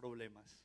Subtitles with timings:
[0.00, 0.64] problemas.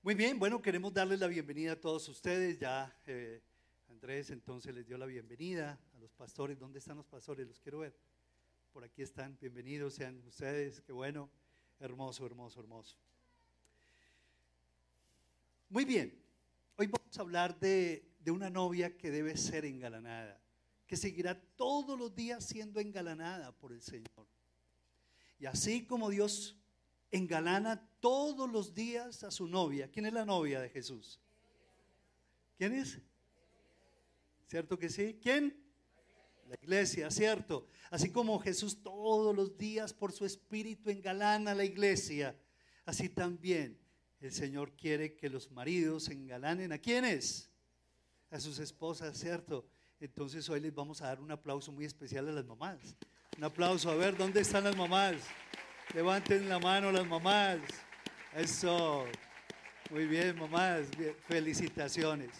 [0.00, 2.56] Muy bien, bueno, queremos darles la bienvenida a todos ustedes.
[2.56, 3.42] Ya eh,
[3.88, 6.56] Andrés entonces les dio la bienvenida a los pastores.
[6.56, 7.48] ¿Dónde están los pastores?
[7.48, 7.98] Los quiero ver.
[8.72, 9.36] Por aquí están.
[9.40, 10.80] Bienvenidos sean ustedes.
[10.82, 11.28] Qué bueno.
[11.80, 12.96] Hermoso, hermoso, hermoso.
[15.68, 16.16] Muy bien.
[16.76, 20.40] Hoy vamos a hablar de, de una novia que debe ser engalanada,
[20.86, 24.28] que seguirá todos los días siendo engalanada por el Señor.
[25.40, 26.61] Y así como Dios
[27.12, 29.88] engalana todos los días a su novia.
[29.92, 31.20] ¿Quién es la novia de Jesús?
[32.58, 32.98] ¿Quién es?
[34.48, 35.18] ¿Cierto que sí?
[35.22, 35.56] ¿Quién?
[36.48, 37.68] La iglesia, ¿cierto?
[37.90, 42.36] Así como Jesús todos los días por su espíritu engalana a la iglesia,
[42.84, 43.78] así también
[44.20, 47.50] el Señor quiere que los maridos engalanen a quiénes?
[48.30, 49.66] A sus esposas, ¿cierto?
[50.00, 52.78] Entonces hoy les vamos a dar un aplauso muy especial a las mamás.
[53.36, 55.16] Un aplauso, a ver, ¿dónde están las mamás?
[55.94, 57.58] Levanten la mano las mamás.
[58.34, 59.04] Eso.
[59.90, 60.86] Muy bien, mamás.
[61.28, 62.30] Felicitaciones.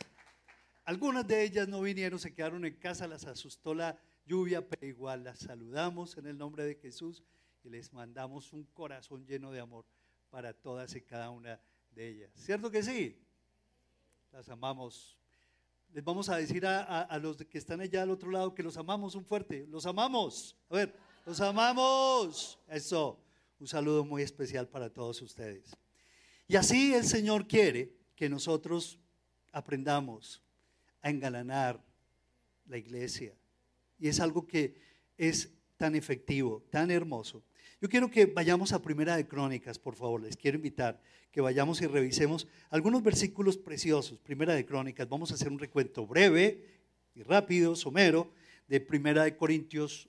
[0.86, 5.24] Algunas de ellas no vinieron, se quedaron en casa, las asustó la lluvia, pero igual
[5.24, 7.22] las saludamos en el nombre de Jesús
[7.62, 9.84] y les mandamos un corazón lleno de amor
[10.30, 12.30] para todas y cada una de ellas.
[12.34, 13.18] ¿Cierto que sí?
[14.32, 15.18] Las amamos.
[15.92, 19.14] Les vamos a decir a, los que están allá al otro lado que los amamos
[19.14, 19.66] un fuerte.
[19.68, 20.56] Los amamos.
[20.70, 20.96] A ver,
[21.26, 22.58] los amamos.
[22.66, 23.21] Eso.
[23.62, 25.76] Un saludo muy especial para todos ustedes.
[26.48, 28.98] Y así el Señor quiere que nosotros
[29.52, 30.42] aprendamos
[31.00, 31.80] a engalanar
[32.66, 33.36] la iglesia.
[34.00, 34.74] Y es algo que
[35.16, 37.44] es tan efectivo, tan hermoso.
[37.80, 40.20] Yo quiero que vayamos a Primera de Crónicas, por favor.
[40.20, 44.18] Les quiero invitar que vayamos y revisemos algunos versículos preciosos.
[44.18, 45.08] Primera de Crónicas.
[45.08, 46.66] Vamos a hacer un recuento breve
[47.14, 48.34] y rápido, somero,
[48.66, 50.08] de Primera de Corintios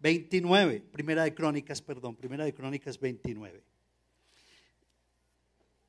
[0.00, 3.62] 29, primera de Crónicas, perdón, primera de Crónicas 29.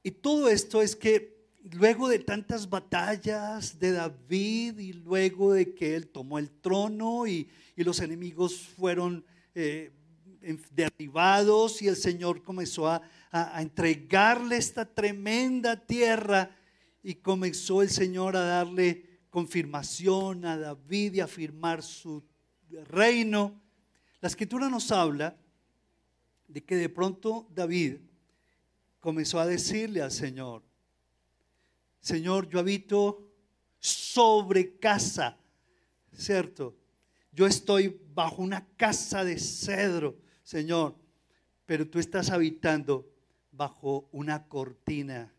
[0.04, 1.40] Y todo esto es que
[1.72, 7.50] luego de tantas batallas de David y luego de que él tomó el trono y,
[7.76, 9.24] los enemigos fueron
[9.56, 9.92] eh,
[10.72, 16.54] derribados y el Señor comenzó a, a entregarle esta tremenda tierra
[17.02, 22.22] y comenzó el Señor a darle confirmación a David y a afirmar su
[22.90, 23.62] reino
[24.22, 25.38] la escritura nos habla
[26.48, 27.98] de que de pronto David
[29.00, 30.64] comenzó a decirle al Señor,
[32.02, 33.30] Señor, yo habito
[33.80, 35.38] sobre casa,
[36.14, 36.76] ¿cierto?
[37.32, 40.96] Yo estoy bajo una casa de cedro, Señor,
[41.66, 43.10] pero tú estás habitando
[43.52, 45.34] bajo una cortina,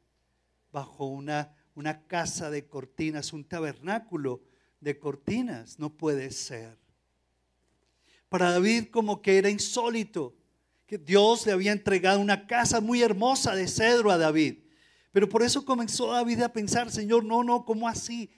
[0.73, 4.43] bajo una, una casa de cortinas, un tabernáculo
[4.81, 5.79] de cortinas.
[5.79, 6.80] No puede ser.
[8.31, 10.35] Para David como que era insólito,
[10.87, 14.61] que Dios le había entregado una casa muy hermosa de cedro a David.
[15.13, 18.31] Pero por eso comenzó David a pensar, Señor, no, no, ¿cómo así?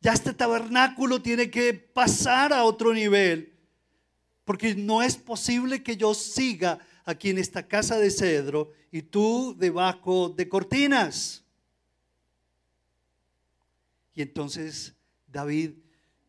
[0.00, 3.58] Ya este tabernáculo tiene que pasar a otro nivel,
[4.44, 9.54] porque no es posible que yo siga aquí en esta casa de cedro y tú
[9.58, 11.44] debajo de cortinas.
[14.14, 14.94] Y entonces
[15.26, 15.72] David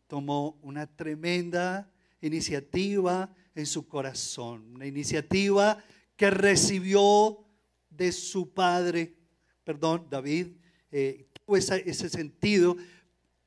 [0.08, 1.88] tomó una tremenda
[2.22, 5.82] iniciativa en su corazón, una iniciativa
[6.16, 7.44] que recibió
[7.90, 9.14] de su padre,
[9.64, 10.48] perdón, David,
[10.90, 12.76] eh, tuvo ese sentido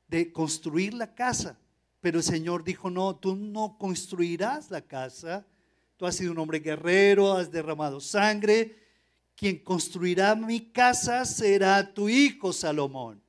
[0.08, 1.58] de construir la casa.
[2.00, 5.44] Pero el Señor dijo, no, tú no construirás la casa,
[5.96, 8.76] tú has sido un hombre guerrero, has derramado sangre,
[9.34, 13.20] quien construirá mi casa será tu hijo Salomón.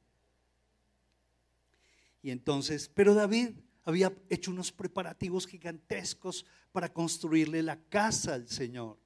[2.22, 3.52] Y entonces, pero David
[3.88, 8.98] había hecho unos preparativos gigantescos para construirle la casa al Señor.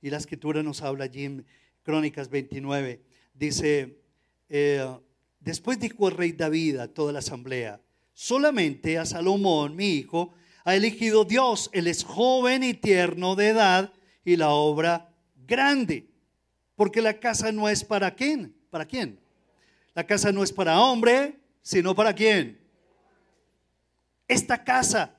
[0.00, 1.46] Y la escritura nos habla allí en
[1.82, 3.02] Crónicas 29.
[3.34, 3.98] Dice,
[4.48, 4.86] eh,
[5.40, 7.80] después dijo el rey David a toda la asamblea,
[8.12, 10.32] solamente a Salomón, mi hijo,
[10.64, 11.68] ha elegido Dios.
[11.72, 13.92] Él es joven y tierno de edad
[14.24, 15.12] y la obra
[15.48, 16.06] grande.
[16.76, 18.54] Porque la casa no es para quién.
[18.70, 19.18] ¿Para quién?
[19.94, 22.65] La casa no es para hombre, sino para quién
[24.28, 25.16] esta casa,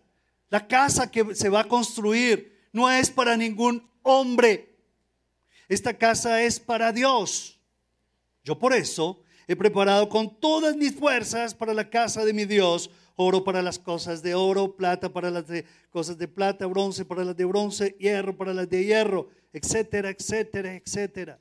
[0.50, 4.76] la casa que se va a construir, no es para ningún hombre.
[5.68, 7.60] Esta casa es para Dios.
[8.44, 12.90] Yo por eso he preparado con todas mis fuerzas para la casa de mi Dios
[13.18, 17.26] oro para las cosas de oro, plata para las de, cosas de plata, bronce para
[17.26, 21.40] las de bronce, hierro para las de hierro, etcétera, etcétera, etcétera.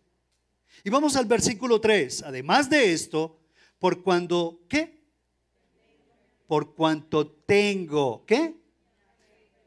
[0.82, 2.22] Y vamos al versículo 3.
[2.22, 3.38] Además de esto,
[3.78, 4.95] por cuando, ¿qué?
[6.46, 8.54] Por cuanto tengo, ¿qué?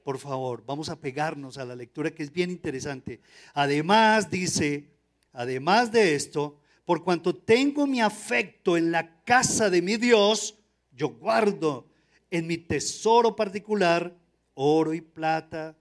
[0.03, 3.21] Por favor, vamos a pegarnos a la lectura que es bien interesante.
[3.53, 4.89] Además dice,
[5.33, 10.57] Además de esto, por cuanto tengo mi afecto en la casa de mi Dios,
[10.91, 11.87] yo guardo
[12.31, 14.15] en mi tesoro particular
[14.53, 15.77] oro y plata.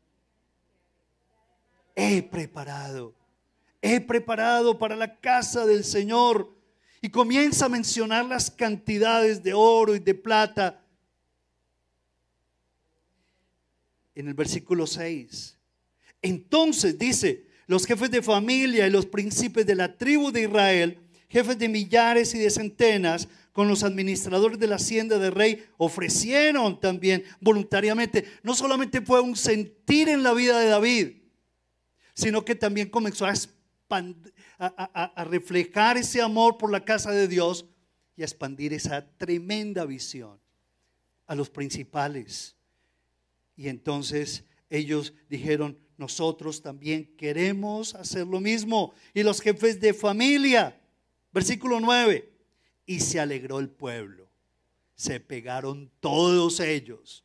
[1.97, 3.15] He preparado,
[3.83, 6.55] he preparado para la casa del Señor.
[7.01, 10.81] Y comienza a mencionar las cantidades de oro y de plata.
[14.19, 15.57] En el versículo 6.
[16.23, 20.99] Entonces dice, los jefes de familia y los príncipes de la tribu de Israel,
[21.29, 26.81] jefes de millares y de centenas, con los administradores de la hacienda del rey, ofrecieron
[26.81, 28.25] también voluntariamente.
[28.43, 31.23] No solamente fue un sentir en la vida de David,
[32.13, 33.35] sino que también comenzó a,
[33.89, 37.67] a, reflejar ese amor por la casa de Dios
[38.17, 40.41] y a expandir esa tremenda visión
[41.29, 42.58] a los principales.
[43.59, 48.95] Y entonces ellos dijeron, nosotros también queremos hacer lo mismo.
[49.13, 50.81] Y los jefes de familia,
[51.33, 52.31] versículo 9,
[52.87, 54.31] y se alegró el pueblo.
[54.95, 57.25] Se pegaron todos ellos.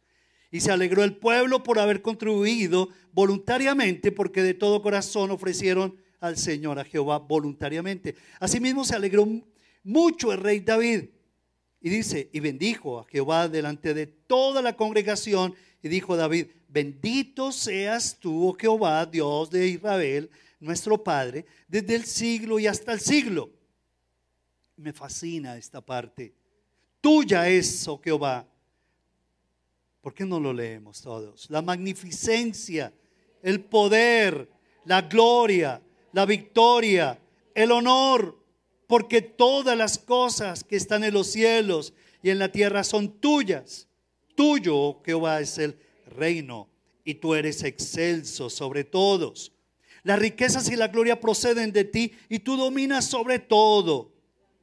[0.49, 6.37] Y se alegró el pueblo por haber contribuido voluntariamente, porque de todo corazón ofrecieron al
[6.37, 8.15] Señor, a Jehová, voluntariamente.
[8.39, 9.27] Asimismo se alegró
[9.83, 11.09] mucho el rey David.
[11.79, 15.53] Y dice, y bendijo a Jehová delante de toda la congregación.
[15.83, 20.27] Y dijo David, Bendito seas tú, oh Jehová, Dios de Israel,
[20.59, 23.51] nuestro Padre, desde el siglo y hasta el siglo.
[24.77, 26.33] Me fascina esta parte.
[26.99, 28.47] Tuya es, oh Jehová.
[30.01, 31.47] ¿Por qué no lo leemos todos?
[31.51, 32.91] La magnificencia,
[33.43, 34.49] el poder,
[34.85, 35.79] la gloria,
[36.11, 37.19] la victoria,
[37.53, 38.35] el honor,
[38.87, 41.93] porque todas las cosas que están en los cielos
[42.23, 43.87] y en la tierra son tuyas.
[44.35, 45.77] Tuyo, Jehová, es el
[46.07, 46.69] reino
[47.03, 49.51] y tú eres excelso sobre todos.
[50.03, 54.11] Las riquezas y la gloria proceden de ti y tú dominas sobre todo.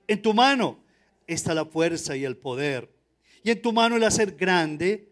[0.07, 0.79] En tu mano
[1.27, 2.91] está la fuerza y el poder.
[3.43, 5.09] Y en tu mano el hacer grande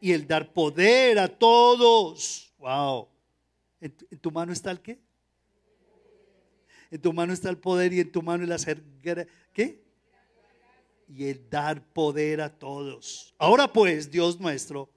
[0.00, 2.54] y el dar poder a todos.
[2.58, 3.08] Wow.
[3.80, 4.98] ¿En tu, mano está el qué?
[6.90, 8.82] En tu mano está el poder y en tu mano el hacer
[9.52, 9.82] ¿qué?
[11.08, 13.34] Y el dar poder a todos.
[13.38, 14.90] Ahora pues, Dios nuestro,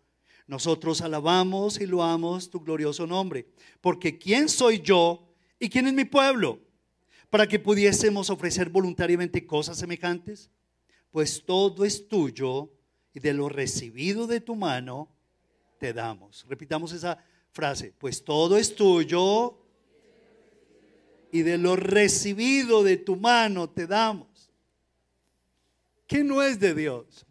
[0.48, 3.48] nosotros alabamos y loamos tu glorioso nombre,
[3.80, 6.60] porque ¿quién soy yo y quién es mi pueblo?
[7.30, 10.52] Para que pudiésemos ofrecer voluntariamente cosas semejantes,
[11.10, 12.70] pues todo es tuyo
[13.14, 15.10] y de lo recibido de tu mano
[15.80, 16.46] te damos.
[16.50, 17.18] Repitamos esa
[17.52, 19.58] frase, pues todo es tuyo
[21.32, 24.31] y de lo recibido de tu mano te damos.
[26.12, 27.26] ¿Qué no es de Dios?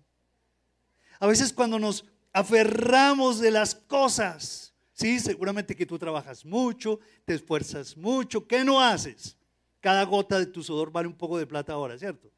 [1.19, 4.73] A veces cuando nos aferramos de las cosas.
[4.95, 8.47] Sí, seguramente que tú trabajas mucho, te esfuerzas mucho.
[8.47, 9.37] ¿Qué no haces?
[9.81, 12.31] Cada gota de tu sudor vale un poco de plata ahora, ¿cierto?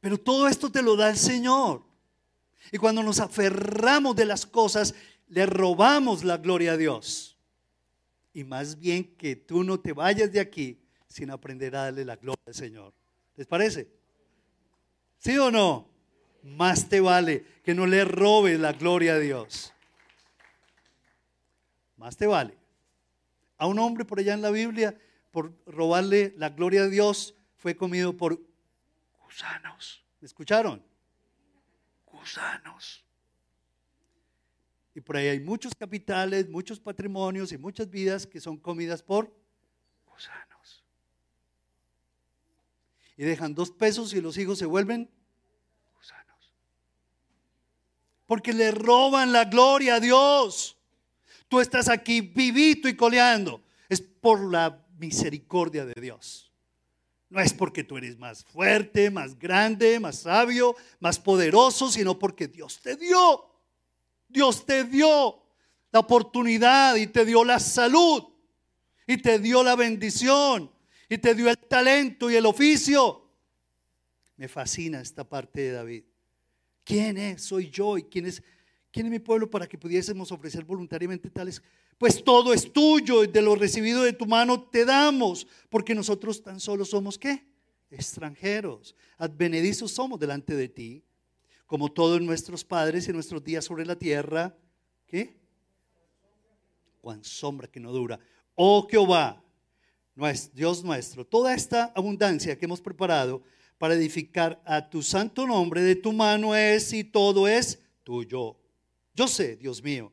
[0.00, 1.84] Pero todo esto te lo da el Señor.
[2.72, 4.92] Y cuando nos aferramos de las cosas,
[5.28, 7.38] le robamos la gloria a Dios.
[8.32, 12.16] Y más bien que tú no te vayas de aquí sin aprender a darle la
[12.16, 12.92] gloria al Señor.
[13.36, 14.02] ¿Les parece?
[15.24, 15.94] ¿Sí o no?
[16.44, 19.72] más te vale que no le robes la gloria a Dios.
[21.96, 22.56] Más te vale.
[23.56, 24.98] A un hombre por allá en la Biblia,
[25.30, 28.38] por robarle la gloria a Dios, fue comido por
[29.24, 30.04] gusanos.
[30.20, 30.84] ¿Me escucharon?
[32.06, 33.02] Gusanos.
[34.94, 39.34] Y por ahí hay muchos capitales, muchos patrimonios y muchas vidas que son comidas por
[40.06, 40.84] gusanos.
[43.16, 45.08] Y dejan dos pesos y los hijos se vuelven
[48.34, 50.76] porque le roban la gloria a Dios.
[51.46, 53.62] Tú estás aquí vivito y coleando.
[53.88, 56.52] Es por la misericordia de Dios.
[57.30, 62.48] No es porque tú eres más fuerte, más grande, más sabio, más poderoso, sino porque
[62.48, 63.52] Dios te dio.
[64.26, 65.40] Dios te dio
[65.92, 68.24] la oportunidad y te dio la salud
[69.06, 70.72] y te dio la bendición
[71.08, 73.30] y te dio el talento y el oficio.
[74.36, 76.04] Me fascina esta parte de David.
[76.84, 77.42] ¿Quién es?
[77.42, 77.98] Soy yo.
[77.98, 78.42] ¿Y quién es,
[78.92, 81.62] quién es mi pueblo para que pudiésemos ofrecer voluntariamente tales?
[81.98, 86.42] Pues todo es tuyo y de lo recibido de tu mano te damos, porque nosotros
[86.42, 87.46] tan solo somos qué?
[87.90, 88.94] Extranjeros.
[89.16, 91.04] Advenedizos somos delante de ti,
[91.66, 94.56] como todos nuestros padres y nuestros días sobre la tierra.
[95.06, 95.36] ¿Qué?
[97.00, 98.18] Cuán sombra que no dura.
[98.54, 99.42] Oh Jehová,
[100.52, 103.42] Dios nuestro, toda esta abundancia que hemos preparado
[103.78, 108.56] para edificar a tu santo nombre, de tu mano es y todo es tuyo.
[109.14, 110.12] Yo sé, Dios mío,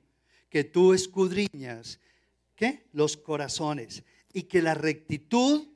[0.50, 2.00] que tú escudriñas
[2.56, 2.86] ¿qué?
[2.94, 4.04] los corazones
[4.34, 5.68] y que la rectitud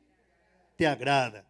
[0.76, 1.48] te agrada.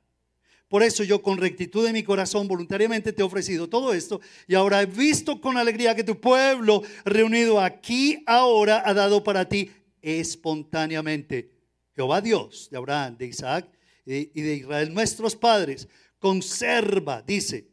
[0.68, 4.56] Por eso yo con rectitud de mi corazón voluntariamente te he ofrecido todo esto y
[4.56, 9.72] ahora he visto con alegría que tu pueblo reunido aquí ahora ha dado para ti
[10.02, 11.52] espontáneamente.
[11.96, 13.70] Jehová Dios de Abraham, de Isaac
[14.06, 15.88] y de Israel, nuestros padres,
[16.26, 17.68] conserva, dice,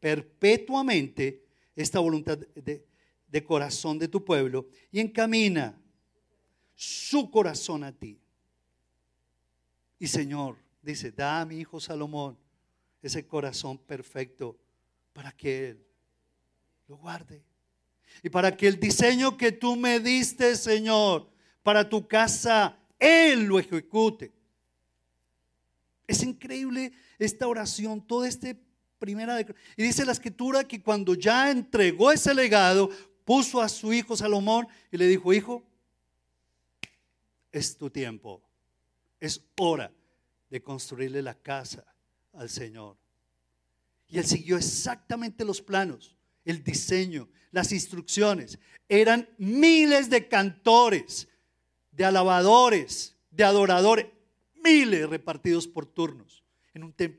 [0.00, 1.44] perpetuamente
[1.76, 2.84] esta voluntad de,
[3.28, 5.80] de corazón de tu pueblo y encamina
[6.74, 8.18] su corazón a ti.
[10.00, 12.36] Y Señor, dice, da a mi hijo Salomón
[13.00, 14.58] ese corazón perfecto
[15.12, 15.86] para que él
[16.88, 17.44] lo guarde.
[18.24, 21.30] Y para que el diseño que tú me diste, Señor,
[21.62, 24.32] para tu casa, Él lo ejecute.
[26.08, 28.56] Es increíble esta oración, toda este
[28.98, 29.40] primera
[29.76, 32.90] y dice la escritura que cuando ya entregó ese legado,
[33.24, 35.64] puso a su hijo Salomón y le dijo, hijo,
[37.52, 38.42] es tu tiempo,
[39.20, 39.92] es hora
[40.50, 41.84] de construirle la casa
[42.32, 42.96] al Señor.
[44.08, 48.58] Y él siguió exactamente los planos, el diseño, las instrucciones.
[48.88, 51.28] Eran miles de cantores,
[51.90, 54.06] de alabadores, de adoradores,
[54.62, 56.44] miles repartidos por turnos.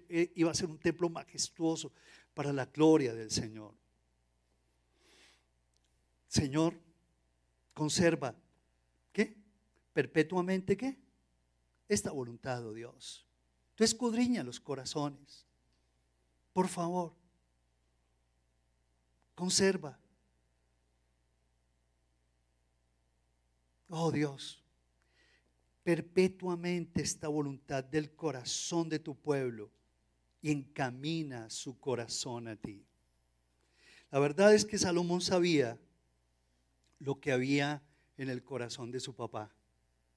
[0.10, 1.92] Eh, iba a ser un templo majestuoso
[2.34, 3.74] para la gloria del Señor.
[6.28, 6.76] Señor,
[7.74, 8.36] conserva,
[9.12, 9.36] ¿qué?
[9.94, 10.98] Perpetuamente, ¿qué?
[11.88, 13.26] esta voluntad, oh Dios.
[13.76, 15.46] Tú escudriña los corazones.
[16.54, 17.14] Por favor,
[19.36, 19.98] conserva.
[23.90, 24.62] Oh Dios,
[25.88, 29.72] perpetuamente esta voluntad del corazón de tu pueblo
[30.41, 32.86] y encamina su corazón a ti.
[34.12, 35.79] La verdad es que Salomón sabía
[37.00, 37.82] lo que había
[38.17, 39.56] en el corazón de su papá,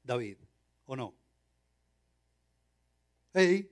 [0.02, 0.38] David,
[0.86, 1.14] ¿o no?
[3.32, 3.70] Hey.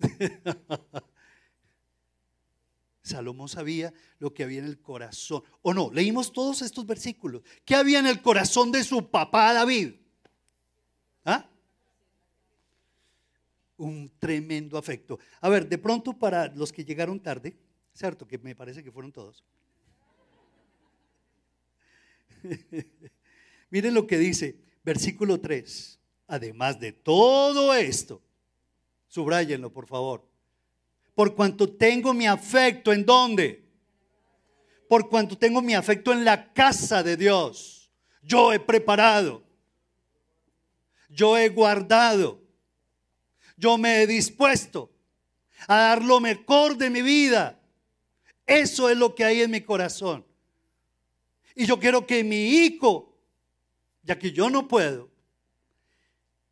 [3.08, 5.42] Salomón sabía lo que había en el corazón.
[5.62, 5.90] ¿O no?
[5.92, 7.42] Leímos todos estos versículos.
[7.64, 9.94] ¿Qué había en el corazón de su papá David?
[11.24, 11.48] ¿Ah?
[13.76, 15.18] Un tremendo afecto.
[15.40, 17.56] A ver, de pronto para los que llegaron tarde,
[17.92, 19.44] cierto que me parece que fueron todos.
[23.70, 25.98] Miren lo que dice, versículo 3.
[26.28, 28.20] Además de todo esto,
[29.06, 30.27] subrayenlo por favor,
[31.18, 33.68] por cuanto tengo mi afecto en dónde?
[34.88, 37.90] Por cuanto tengo mi afecto en la casa de Dios.
[38.22, 39.42] Yo he preparado,
[41.08, 42.40] yo he guardado,
[43.56, 44.92] yo me he dispuesto
[45.66, 47.60] a dar lo mejor de mi vida.
[48.46, 50.24] Eso es lo que hay en mi corazón.
[51.56, 53.18] Y yo quiero que mi hijo,
[54.04, 55.10] ya que yo no puedo,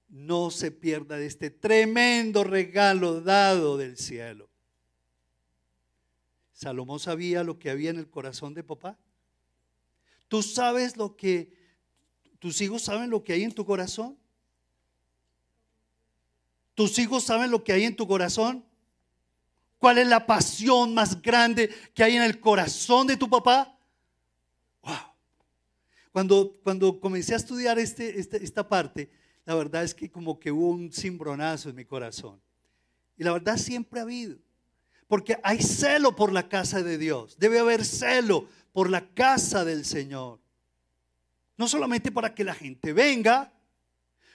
[0.09, 4.51] no se pierda de este tremendo regalo dado del cielo.
[6.57, 8.99] Salomón sabía lo que había en el corazón de papá.
[10.27, 11.53] ¿Tú sabes lo que,
[12.39, 14.19] tus hijos saben lo que hay en tu corazón?
[16.75, 18.65] ¿Tus hijos saben lo que hay en tu corazón?
[19.77, 23.79] ¿Cuál es la pasión más grande que hay en el corazón de tu papá?
[24.81, 24.95] Wow.
[26.11, 29.11] Cuando, cuando comencé a estudiar este, este esta parte,
[29.45, 32.41] la verdad es que como que hubo un cimbronazo en mi corazón.
[33.19, 34.39] Y la verdad siempre ha habido.
[35.09, 37.39] Porque hay celo por la casa de Dios.
[37.39, 40.41] Debe haber celo por la casa del Señor.
[41.57, 43.53] No solamente para que la gente venga,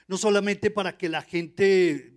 [0.08, 2.12] no solamente para que la gente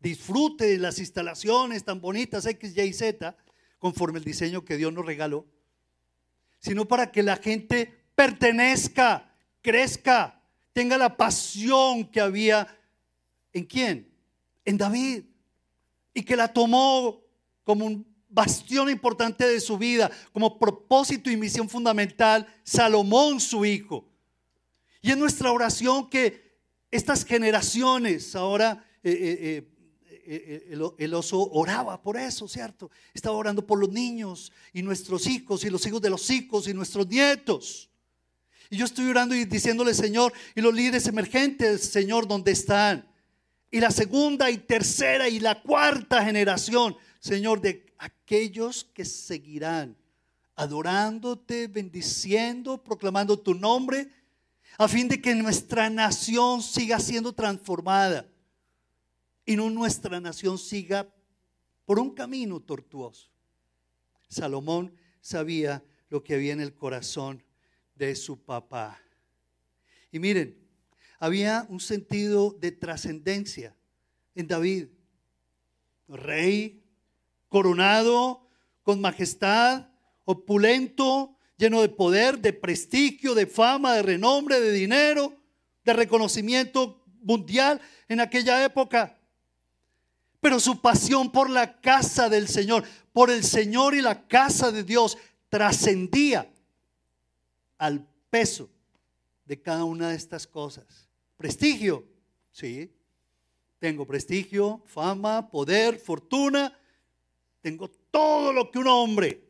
[0.00, 3.36] disfrute de las instalaciones tan bonitas X, Y, Z,
[3.78, 5.46] conforme el diseño que Dios nos regaló,
[6.58, 10.42] sino para que la gente pertenezca, crezca,
[10.72, 12.66] tenga la pasión que había
[13.52, 14.12] en quién?
[14.64, 15.24] En David.
[16.12, 17.22] Y que la tomó
[17.70, 24.08] como un bastión importante de su vida, como propósito y misión fundamental, Salomón su hijo.
[25.00, 26.58] Y en nuestra oración que
[26.90, 29.72] estas generaciones, ahora eh, eh,
[30.26, 32.90] eh, el, el, oso oraba por eso, ¿cierto?
[33.14, 36.74] Estaba orando por los niños y nuestros hijos y los hijos de los hijos y
[36.74, 37.88] nuestros nietos.
[38.68, 43.08] Y yo estoy orando y diciéndole, Señor, y los líderes emergentes, Señor, ¿dónde están?
[43.70, 49.96] Y la segunda y tercera y la cuarta generación, Señor, de aquellos que seguirán
[50.56, 54.10] adorándote, bendiciendo, proclamando tu nombre,
[54.76, 58.26] a fin de que nuestra nación siga siendo transformada
[59.44, 61.12] y no nuestra nación siga
[61.84, 63.30] por un camino tortuoso.
[64.28, 67.42] Salomón sabía lo que había en el corazón
[67.94, 69.00] de su papá.
[70.12, 70.56] Y miren,
[71.18, 73.76] había un sentido de trascendencia
[74.34, 74.88] en David.
[76.08, 76.82] Rey,
[77.50, 78.48] coronado,
[78.82, 79.88] con majestad,
[80.24, 85.34] opulento, lleno de poder, de prestigio, de fama, de renombre, de dinero,
[85.84, 89.18] de reconocimiento mundial en aquella época.
[90.40, 94.84] Pero su pasión por la casa del Señor, por el Señor y la casa de
[94.84, 95.18] Dios,
[95.50, 96.50] trascendía
[97.76, 98.70] al peso
[99.44, 101.08] de cada una de estas cosas.
[101.36, 102.06] Prestigio,
[102.52, 102.90] sí.
[103.78, 106.79] Tengo prestigio, fama, poder, fortuna.
[107.60, 109.42] Tengo todo lo que un hombre.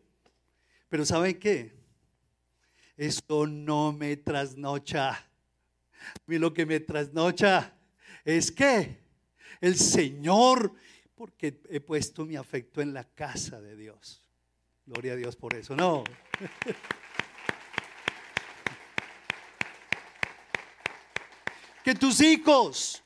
[0.88, 1.72] Pero ¿saben qué?
[2.96, 5.10] Esto no me trasnocha.
[5.10, 5.28] A
[6.26, 7.76] mí lo que me trasnocha
[8.24, 8.98] es que
[9.60, 10.74] el Señor,
[11.14, 14.22] porque he puesto mi afecto en la casa de Dios.
[14.86, 16.02] Gloria a Dios por eso, no.
[21.84, 23.04] que tus hijos,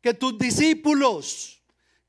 [0.00, 1.62] que tus discípulos,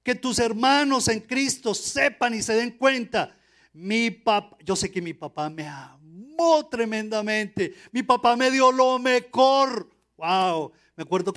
[0.07, 3.37] que tus hermanos en Cristo sepan y se den cuenta.
[3.73, 7.73] Mi papá, yo sé que mi papá me amó tremendamente.
[7.91, 9.89] Mi papá me dio lo mejor.
[10.15, 10.71] Wow.
[10.95, 11.33] Me acuerdo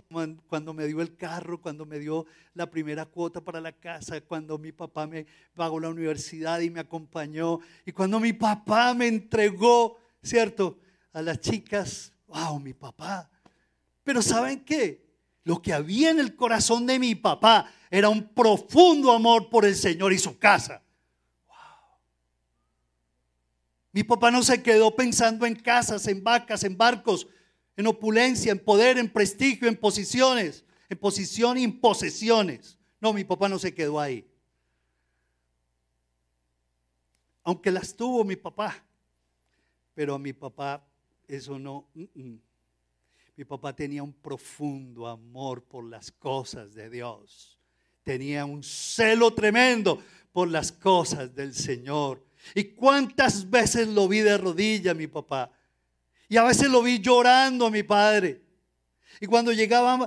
[0.46, 4.56] cuando me dio el carro, cuando me dio la primera cuota para la casa, cuando
[4.56, 9.98] mi papá me pagó la universidad y me acompañó, y cuando mi papá me entregó,
[10.22, 10.78] ¿cierto?
[11.12, 13.28] A las chicas, wow, mi papá.
[14.04, 15.09] Pero ¿saben qué?
[15.44, 19.74] Lo que había en el corazón de mi papá era un profundo amor por el
[19.74, 20.82] Señor y su casa.
[21.46, 21.56] Wow.
[23.92, 27.26] Mi papá no se quedó pensando en casas, en vacas, en barcos
[27.80, 32.78] en opulencia, en poder, en prestigio, en posiciones, en posición y en posesiones.
[33.00, 34.30] No, mi papá no se quedó ahí.
[37.42, 38.84] Aunque las tuvo mi papá,
[39.94, 40.86] pero a mi papá
[41.26, 41.88] eso no.
[43.40, 47.58] Mi papá tenía un profundo amor por las cosas de Dios.
[48.02, 52.22] Tenía un celo tremendo por las cosas del Señor.
[52.54, 55.50] ¿Y cuántas veces lo vi de rodilla mi papá?
[56.28, 58.42] Y a veces lo vi llorando a mi padre.
[59.22, 60.06] Y cuando llegaba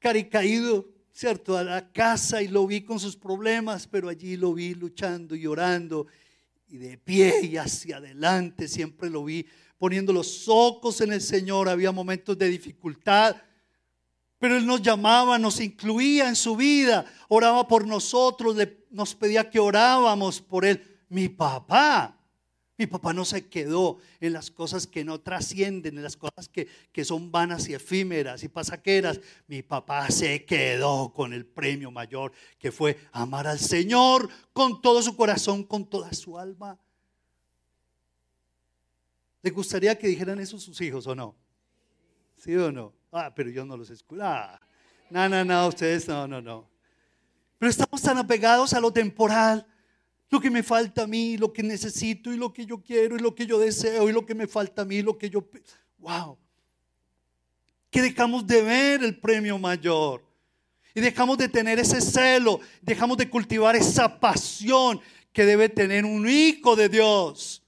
[0.00, 1.56] caricaído, ¿cierto?
[1.56, 5.42] A la casa y lo vi con sus problemas, pero allí lo vi luchando y
[5.42, 6.08] llorando
[6.66, 8.66] y de pie y hacia adelante.
[8.66, 9.46] Siempre lo vi
[9.78, 11.68] poniendo los ojos en el Señor.
[11.68, 13.36] Había momentos de dificultad,
[14.38, 18.56] pero Él nos llamaba, nos incluía en su vida, oraba por nosotros,
[18.90, 20.82] nos pedía que orábamos por Él.
[21.08, 22.16] Mi papá
[22.78, 26.68] mi papá no se quedó en las cosas que no trascienden, en las cosas que,
[27.04, 29.20] son vanas y efímeras y pasaqueras.
[29.46, 35.00] Mi papá se quedó con el premio mayor, que fue amar al Señor con todo
[35.02, 36.78] su corazón, con toda su alma.
[39.42, 41.36] ¿Le gustaría que dijeran eso sus hijos o no?
[42.36, 42.92] ¿Sí o no?
[43.12, 44.22] Ah, pero yo no los escucho.
[44.22, 44.60] Ah,
[45.10, 46.68] no, no, no, ustedes no, no, no.
[47.58, 49.66] Pero estamos tan apegados a lo temporal
[50.28, 53.20] lo que me falta a mí, lo que necesito y lo que yo quiero y
[53.20, 55.48] lo que yo deseo y lo que me falta a mí, lo que yo...
[55.98, 56.36] ¡Wow!
[57.90, 60.24] Que dejamos de ver el premio mayor.
[60.94, 65.00] Y dejamos de tener ese celo, dejamos de cultivar esa pasión
[65.32, 67.62] que debe tener un hijo de Dios.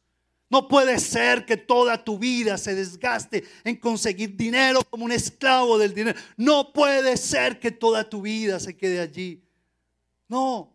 [0.51, 5.79] No puede ser que toda tu vida se desgaste en conseguir dinero como un esclavo
[5.79, 6.19] del dinero.
[6.37, 9.43] No puede ser que toda tu vida se quede allí.
[10.27, 10.73] No,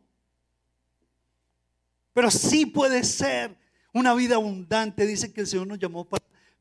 [2.14, 3.58] pero sí puede ser
[3.92, 5.06] una vida abundante.
[5.06, 6.08] Dice que el Señor nos llamó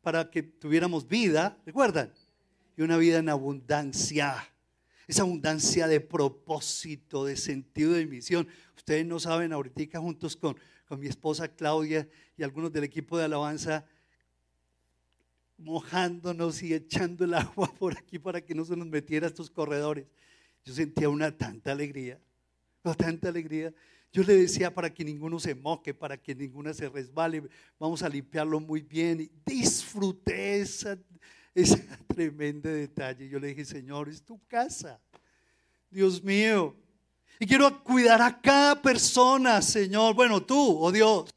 [0.01, 2.13] para, que tuviéramos vida, ¿recuerdan?
[2.77, 4.35] Y una vida en abundancia.
[5.07, 8.49] Esa abundancia de propósito, de sentido de misión.
[8.77, 10.57] Ustedes no saben, ahorita juntos con,
[10.93, 13.87] con mi esposa Claudia y algunos del equipo de alabanza,
[15.57, 20.05] mojándonos y echando el agua por aquí para que no se nos metiera estos corredores.
[20.63, 22.21] Yo sentía una tanta alegría,
[22.85, 23.73] una tanta alegría.
[24.13, 28.09] Yo le decía para que ninguno se moque, para que ninguna se resbale, vamos a
[28.11, 29.23] limpiarlo muy bien.
[29.23, 30.99] Y disfruté esa,
[31.55, 33.31] ese tremendo detalle.
[33.31, 35.01] Yo le dije, Señor, es tu casa.
[35.91, 36.77] Dios mío.
[37.43, 40.15] Y quiero cuidar a cada persona, Señor.
[40.15, 41.29] Bueno, tú, oh Dios.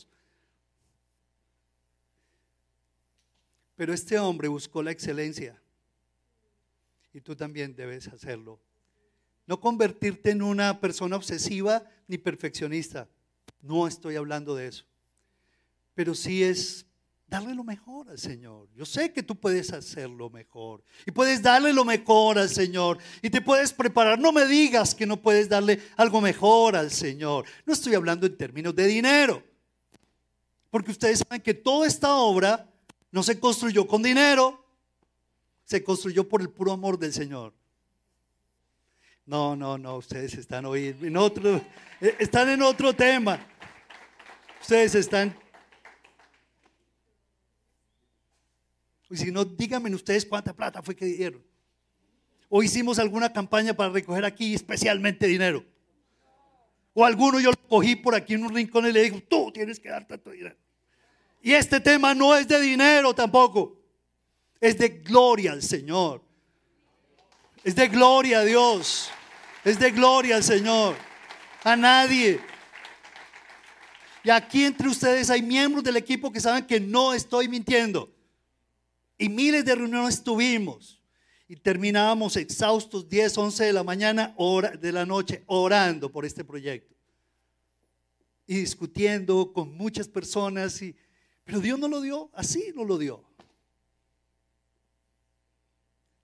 [3.75, 5.59] Pero este hombre buscó la excelencia.
[7.11, 8.59] Y tú también debes hacerlo.
[9.47, 13.09] No convertirte en una persona obsesiva ni perfeccionista.
[13.59, 14.85] No estoy hablando de eso.
[15.95, 16.85] Pero sí es
[17.27, 18.67] darle lo mejor al Señor.
[18.75, 20.83] Yo sé que tú puedes hacerlo mejor.
[21.05, 22.97] Y puedes darle lo mejor al Señor.
[23.21, 24.19] Y te puedes preparar.
[24.19, 27.45] No me digas que no puedes darle algo mejor al Señor.
[27.65, 29.43] No estoy hablando en términos de dinero.
[30.69, 32.69] Porque ustedes saben que toda esta obra
[33.11, 34.63] no se construyó con dinero.
[35.65, 37.51] se construyó por el puro amor del Señor.
[39.25, 41.55] No, no, no, ustedes están hoy en otro,
[41.99, 43.39] eh, están en otro tema.
[44.61, 45.35] Ustedes están...
[49.09, 51.43] Y si no, díganme ustedes cuánta plata fue que dieron.
[52.49, 55.63] O hicimos alguna campaña para recoger aquí especialmente dinero.
[56.93, 59.79] O alguno yo lo cogí por aquí en un rincón y le digo, tú tienes
[59.79, 60.55] que dar tanto dinero.
[61.41, 63.79] Y este tema no es de dinero tampoco.
[64.59, 66.23] Es de gloria al Señor.
[67.63, 69.09] Es de gloria a Dios.
[69.63, 70.95] Es de gloria al Señor.
[71.63, 72.39] A nadie.
[74.23, 78.14] Y aquí entre ustedes hay miembros del equipo que saben que no estoy mintiendo.
[79.17, 81.01] Y miles de reuniones tuvimos.
[81.47, 86.43] Y terminábamos exhaustos 10, 11 de la mañana, hora de la noche, orando por este
[86.43, 86.95] proyecto.
[88.47, 90.81] Y discutiendo con muchas personas.
[90.81, 90.95] Y,
[91.43, 93.23] pero Dios no lo dio, así no lo dio.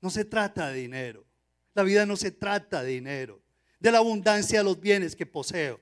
[0.01, 1.25] No se trata de dinero.
[1.73, 3.41] La vida no se trata de dinero,
[3.79, 5.79] de la abundancia de los bienes que poseo.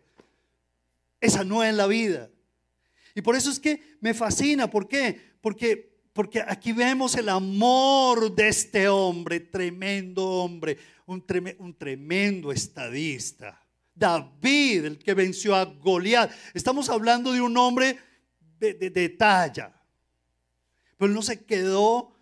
[1.19, 2.29] Esa no es la vida.
[3.15, 4.69] Y por eso es que me fascina.
[4.69, 5.19] ¿Por qué?
[5.41, 11.23] Porque, porque aquí vemos el amor de este hombre, tremendo hombre, un,
[11.77, 13.65] tremendo estadista.
[13.93, 16.31] David, el que venció a Goliat.
[16.53, 17.97] Estamos hablando de un hombre
[18.59, 19.73] de, de talla.
[20.97, 22.13] Pero no se quedó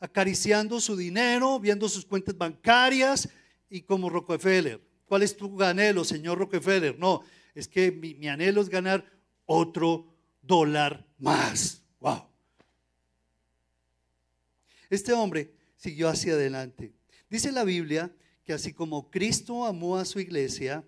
[0.00, 3.28] acariciando su dinero, viendo sus cuentas bancarias
[3.70, 4.80] y como Rockefeller.
[5.06, 6.98] ¿Cuál es tu anhelo, señor Rockefeller?
[6.98, 7.22] No,
[7.54, 9.04] es que mi, anhelo es ganar
[9.46, 10.06] otro
[10.40, 11.82] dólar más.
[12.00, 12.31] Wow.
[14.92, 16.92] Este hombre siguió hacia adelante.
[17.30, 20.84] Dice la Biblia que así como Cristo amó a su iglesia,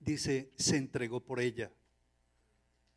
[0.00, 1.72] dice, se entregó por ella.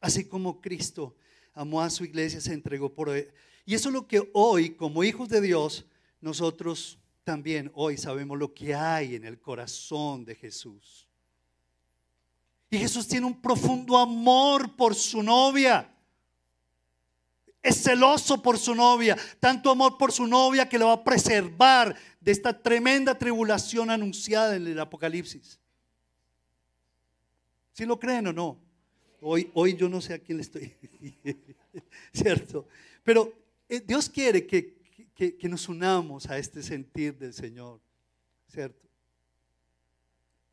[0.02, 1.16] Así como Cristo
[1.54, 3.32] amó a su iglesia, se entregó por ella.
[3.66, 5.86] Y eso es lo que hoy, como hijos de Dios,
[6.20, 11.08] nosotros también hoy sabemos lo que hay en el corazón de Jesús.
[12.70, 15.97] Y Jesús tiene un profundo amor por su novia.
[17.62, 21.96] Es celoso por su novia, tanto amor por su novia que le va a preservar
[22.20, 25.60] de esta tremenda tribulación anunciada en el Apocalipsis.
[27.74, 28.60] ¿Si lo creen o no?
[29.22, 30.76] Hoy, hoy yo no sé a quién le estoy,
[32.14, 32.68] ¿cierto?
[33.04, 33.34] Pero
[33.70, 34.78] eh, Dios quiere que,
[35.16, 37.80] que, nos unamos a este sentir del Señor,
[38.48, 38.88] ¿cierto?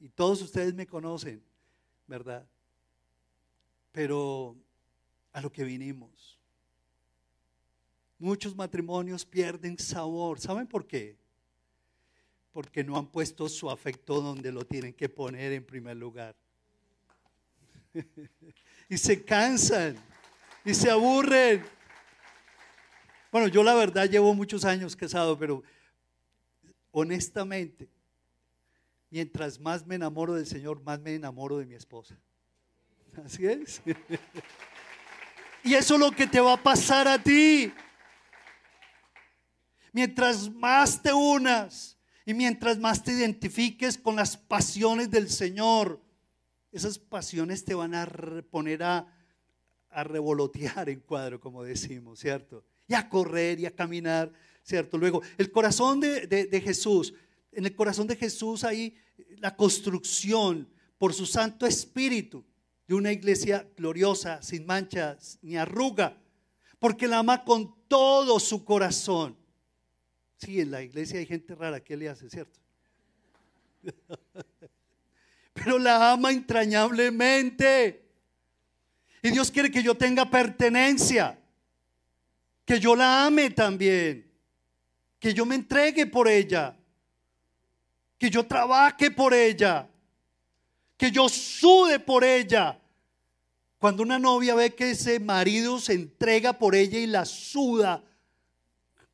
[0.01, 1.43] Y todos ustedes me conocen,
[2.07, 2.47] ¿verdad?
[3.93, 4.57] Pero
[5.33, 6.39] a lo que vinimos.
[8.25, 10.41] Muchos matrimonios pierden sabor.
[10.41, 11.17] ¿Saben por qué?
[12.53, 16.35] Porque no han puesto su afecto donde lo tienen que poner en primer lugar.
[18.89, 19.97] y se cansan
[20.65, 21.63] y se aburren
[23.35, 25.65] bueno, yo la verdad llevo muchos años casado, pero
[26.93, 27.91] honestamente,
[29.11, 32.17] mientras más me enamoro del Señor, más me enamoro de mi esposa.
[33.25, 33.83] Así es.
[35.65, 37.73] Y eso es lo que te va a pasar a ti.
[39.95, 45.99] Mientras más te unas y mientras más te identifiques con las pasiones del Señor,
[46.71, 48.07] esas pasiones te van a
[48.51, 49.07] poner a,
[49.89, 52.67] a revolotear en cuadro, como decimos, ¿cierto?
[52.87, 54.99] y a correr y a caminar, ¿cierto?
[54.99, 57.15] Luego, el corazón de, Jesús,
[57.53, 58.97] en el corazón de Jesús hay
[59.39, 62.45] la construcción por su Santo Espíritu
[62.87, 66.21] de una iglesia gloriosa, sin manchas ni arruga,
[66.79, 69.37] porque la ama con todo su corazón.
[70.45, 72.61] Sí, en la iglesia hay gente rara, ¿qué le hace, cierto?
[75.55, 78.05] Pero la ama entrañablemente.
[79.23, 81.39] Y Dios quiere que yo tenga pertenencia
[82.65, 84.31] que yo la ame también,
[85.19, 86.77] que yo me entregue por ella,
[88.19, 89.89] que yo trabaje por ella,
[90.97, 92.81] que yo sude por ella.
[93.79, 98.03] Cuando una novia ve que ese marido se entrega por ella y la suda,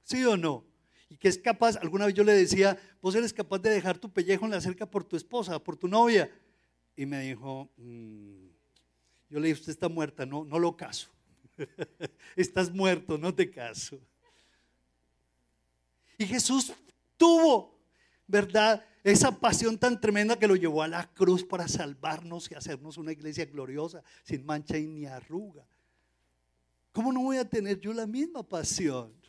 [0.04, 0.69] ¿sí o no?
[1.20, 4.46] Que es capaz, alguna vez yo le decía, vos eres capaz de dejar tu pellejo
[4.46, 6.28] en la cerca por tu esposa, por tu novia.
[6.96, 8.46] Y me dijo, mm".
[9.28, 11.10] yo le dije, usted está muerta, no, no lo caso.
[12.36, 14.00] Estás muerto, no te caso.
[16.16, 16.72] Y Jesús
[17.16, 17.78] tuvo,
[18.26, 18.84] ¿verdad?
[19.02, 23.12] Esa pasión tan tremenda que lo llevó a la cruz para salvarnos y hacernos una
[23.12, 25.66] iglesia gloriosa, sin mancha ni arruga.
[26.92, 29.19] ¿Cómo no voy a tener yo la misma pasión?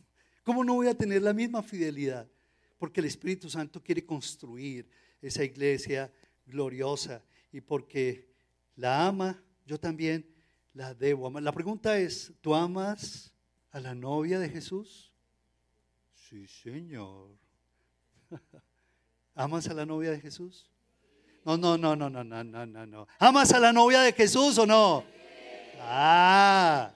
[0.51, 2.29] ¿Cómo no voy a tener la misma fidelidad?
[2.77, 4.85] Porque el Espíritu Santo quiere construir
[5.21, 6.11] esa iglesia
[6.45, 8.27] gloriosa y porque
[8.75, 10.29] la ama, yo también
[10.73, 11.41] la debo amar.
[11.41, 13.31] La pregunta es, ¿tú amas
[13.71, 15.13] a la novia de Jesús?
[16.15, 17.29] Sí, Señor.
[19.33, 20.69] ¿Amas a la novia de Jesús?
[21.45, 24.65] No, no, no, no, no, no, no, no, ¿Amas a la novia de Jesús o
[24.65, 25.05] no?
[25.79, 26.93] Ah,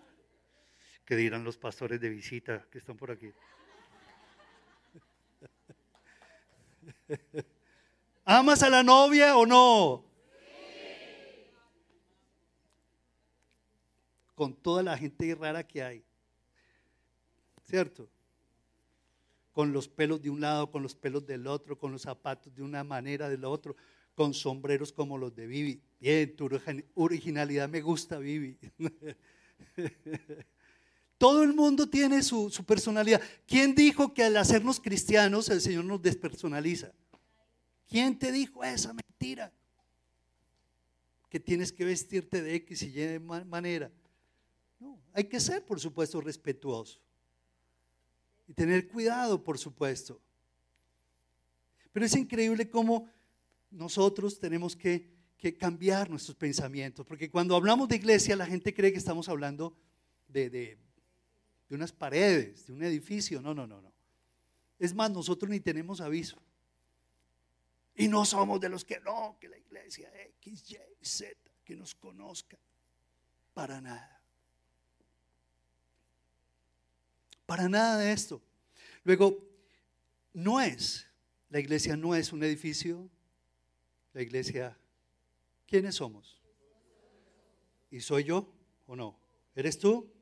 [1.05, 3.31] ¿Qué dirán los pastores de visita que están por aquí?
[8.25, 10.03] ¿Amas a la novia o no?
[14.33, 16.03] Con toda la gente rara que hay.
[17.65, 18.09] ¿Cierto?
[19.51, 22.63] Con los pelos de un lado, con los pelos del otro, con los zapatos de
[22.63, 23.75] una manera, del otro,
[24.15, 25.81] con sombreros como los de Vivi.
[25.99, 26.49] Bien, tu
[26.95, 28.57] originalidad me gusta, Vivi.
[31.17, 33.21] Todo el mundo tiene su, su, personalidad.
[33.47, 36.91] ¿Quién dijo que al hacernos cristianos el Señor nos despersonaliza?
[37.87, 39.51] ¿Quién te dijo esa mentira?
[41.29, 43.91] Que tienes que vestirte de X y Y manera.
[44.79, 46.99] No, hay que ser, por supuesto, respetuoso.
[48.47, 50.19] Y tener cuidado, por supuesto.
[51.93, 53.07] Pero es increíble cómo
[53.71, 57.05] nosotros tenemos que, que cambiar nuestros pensamientos.
[57.05, 59.73] Porque cuando hablamos de iglesia, la gente cree que estamos hablando
[60.27, 60.77] de, de,
[61.69, 63.41] de unas paredes, de un edificio.
[63.41, 63.93] No, no, no, no.
[64.79, 66.41] Es más, nosotros ni tenemos aviso.
[67.95, 71.95] Y no somos de los que no, que la iglesia X, Y, Z, que nos
[71.95, 72.57] conozca.
[73.53, 74.21] Para nada.
[77.45, 78.41] Para nada de esto.
[79.03, 79.37] Luego,
[80.33, 81.07] no es,
[81.49, 83.09] la iglesia no es un edificio.
[84.13, 84.77] La iglesia,
[85.67, 86.41] ¿quiénes somos?
[87.91, 88.51] ¿Y soy yo
[88.87, 89.17] o no?
[89.55, 90.14] ¿Eres tú?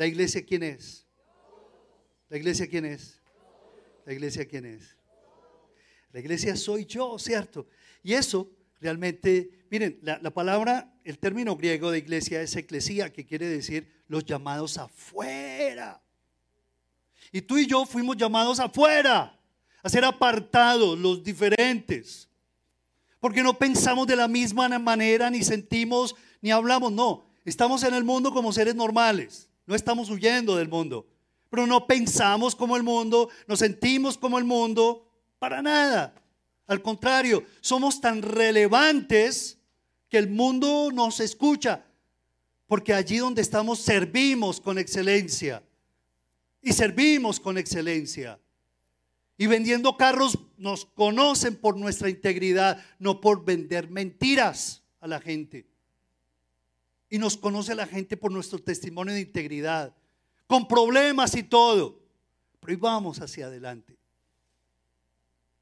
[0.00, 1.06] ¿La iglesia quién es?
[2.30, 3.20] ¿La iglesia quién es?
[4.06, 4.96] ¿La iglesia quién es?
[6.10, 7.68] La iglesia soy yo, ¿cierto?
[8.02, 13.46] Y eso realmente, miren, la, palabra, el término griego de iglesia es eclesía, que quiere
[13.46, 16.02] decir los llamados afuera.
[17.30, 19.38] Y tú y yo fuimos llamados afuera,
[19.82, 22.26] a ser apartados, los diferentes.
[23.20, 27.26] Porque no pensamos de la misma manera, ni sentimos, ni hablamos, no.
[27.44, 31.06] Estamos en el mundo como seres normales, no estamos huyendo del mundo.
[31.48, 36.12] Pero no pensamos como el mundo, nos sentimos como el mundo, para nada.
[36.66, 39.58] Al contrario, somos tan relevantes
[40.08, 41.84] que el mundo nos escucha,
[42.66, 45.62] porque allí donde estamos servimos con excelencia.
[46.60, 48.40] Y servimos con excelencia.
[49.38, 55.69] Y vendiendo carros nos conocen por nuestra integridad, no por vender mentiras a la gente.
[57.10, 59.94] Y nos conoce la gente por nuestro testimonio de integridad,
[60.46, 62.00] con problemas y todo.
[62.60, 63.98] Pero vamos hacia adelante.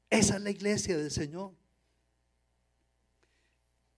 [0.09, 1.53] Esa es la iglesia del Señor.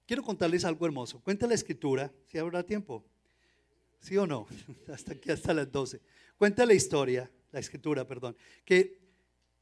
[0.06, 1.22] Quiero contarles algo hermoso.
[1.22, 3.06] Cuenta la escritura, si habrá tiempo.
[4.02, 4.48] ¿Sí o no?
[4.94, 6.02] Hasta aquí, hasta las 12.
[6.38, 8.36] Cuenta la historia, la escritura, perdón,
[8.66, 9.00] que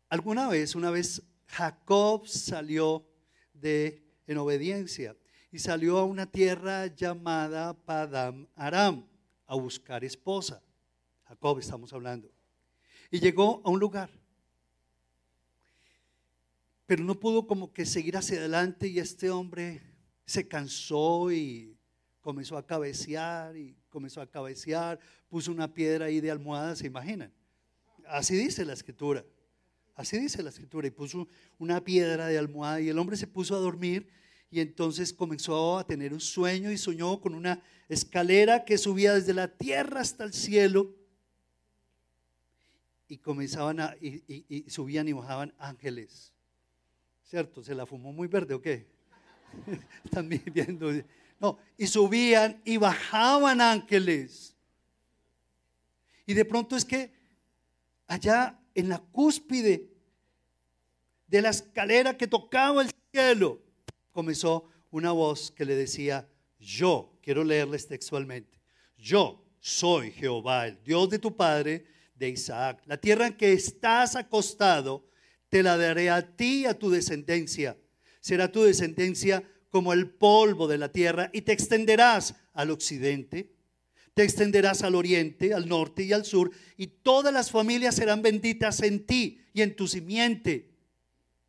[0.07, 3.05] alguna vez, una vez Jacob salió
[3.53, 5.15] de en obediencia
[5.51, 9.05] y salió a una tierra llamada Padam Aram
[9.45, 10.61] a buscar esposa.
[11.25, 12.31] Jacob estamos hablando.
[13.11, 14.09] Y llegó a un lugar
[16.89, 19.79] pero no pudo como que seguir hacia adelante y este hombre
[20.25, 21.77] se cansó y
[22.19, 27.31] comenzó a cabecear y comenzó a cabecear, puso una piedra ahí de almohada, ¿se imaginan?
[28.07, 29.23] Así dice la escritura,
[29.93, 31.27] así dice la escritura, y puso
[31.59, 34.09] una piedra de almohada y el hombre se puso a dormir
[34.51, 39.33] y entonces comenzó a tener un sueño y soñó con una escalera que subía desde
[39.33, 40.95] la tierra hasta el cielo
[43.07, 46.33] y comenzaban a, y subían y bajaban ángeles
[47.29, 47.63] ¿Cierto?
[47.63, 48.87] ¿Se la fumó muy verde o qué?
[50.03, 50.91] Están viendo.
[51.39, 54.55] No, y subían y bajaban ángeles.
[56.25, 57.13] Y de pronto es que
[58.07, 59.91] allá en la cúspide
[61.27, 63.61] de la escalera que tocaba el cielo,
[64.19, 66.27] comenzó una voz que le decía,
[66.59, 68.59] yo, quiero leerles textualmente,
[68.97, 72.81] yo soy Jehová, el Dios de tu Padre, de Isaac.
[72.85, 75.07] La tierra en que estás acostado
[75.47, 77.77] te la daré a ti y a tu descendencia.
[78.19, 83.53] Será tu descendencia como el polvo de la tierra y te extenderás al occidente,
[84.13, 88.81] te extenderás al oriente, al norte y al sur, y todas las familias serán benditas
[88.81, 90.75] en ti y en tu simiente.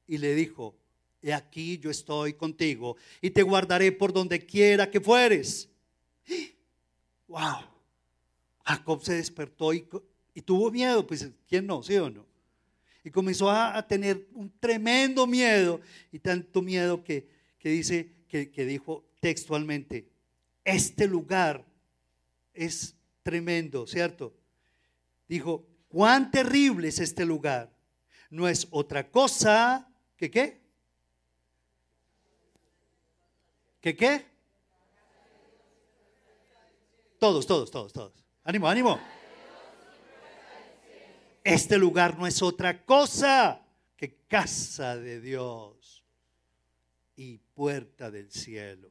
[0.07, 0.80] Y le dijo,
[1.23, 5.69] he aquí yo estoy contigo y te guardaré por donde quiera que fueres.
[7.29, 7.71] ¡Wow!
[8.65, 9.87] Jacob se despertó y,
[10.45, 11.83] tuvo miedo, pues ¿quién no?
[11.83, 12.27] ¿Sí o no?
[13.03, 15.81] Y comenzó a, tener un tremendo miedo,
[16.13, 17.27] y tanto miedo que,
[17.63, 20.07] dice, que, que dijo textualmente,
[20.65, 21.65] este lugar
[22.53, 24.35] es tremendo, ¿cierto?
[25.29, 27.73] Dijo, cuán terrible es este lugar.
[28.31, 30.60] No es otra cosa que qué.
[33.81, 34.27] ¿Qué qué?
[37.19, 38.25] Todos, todos, todos, todos.
[38.45, 39.01] Ánimo, ánimo.
[41.43, 43.67] Este lugar no es otra cosa
[43.97, 46.05] que casa de Dios
[47.17, 48.91] y puerta del cielo.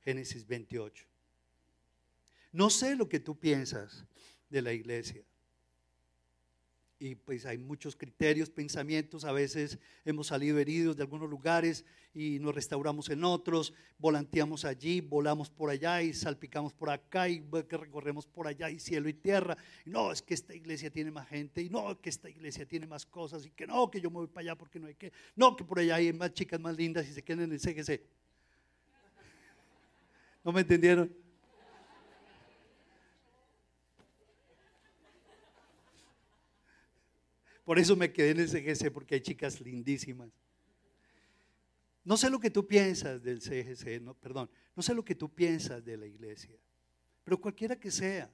[0.00, 1.06] Génesis 28.
[2.52, 4.04] No sé lo que tú piensas
[4.48, 5.24] de la iglesia
[6.98, 12.38] y pues hay muchos criterios, pensamientos, a veces hemos salido heridos de algunos lugares y
[12.38, 18.26] nos restauramos en otros, volanteamos allí, volamos por allá y salpicamos por acá y recorremos
[18.26, 19.56] por allá y cielo y tierra.
[19.84, 23.04] No, es que esta iglesia tiene más gente y no, que esta iglesia tiene más
[23.04, 25.56] cosas y que no, que yo me voy para allá porque no hay que, no,
[25.56, 28.00] que por allá hay más chicas más lindas y se quedan en el CGC.
[30.44, 31.23] ¿No me entendieron?
[37.64, 40.30] Por eso me quedé en el CGC, porque hay chicas lindísimas.
[42.04, 45.32] No sé lo que tú piensas del CGC, no, perdón, no sé lo que tú
[45.32, 46.54] piensas de la iglesia,
[47.24, 48.30] pero cualquiera que sea.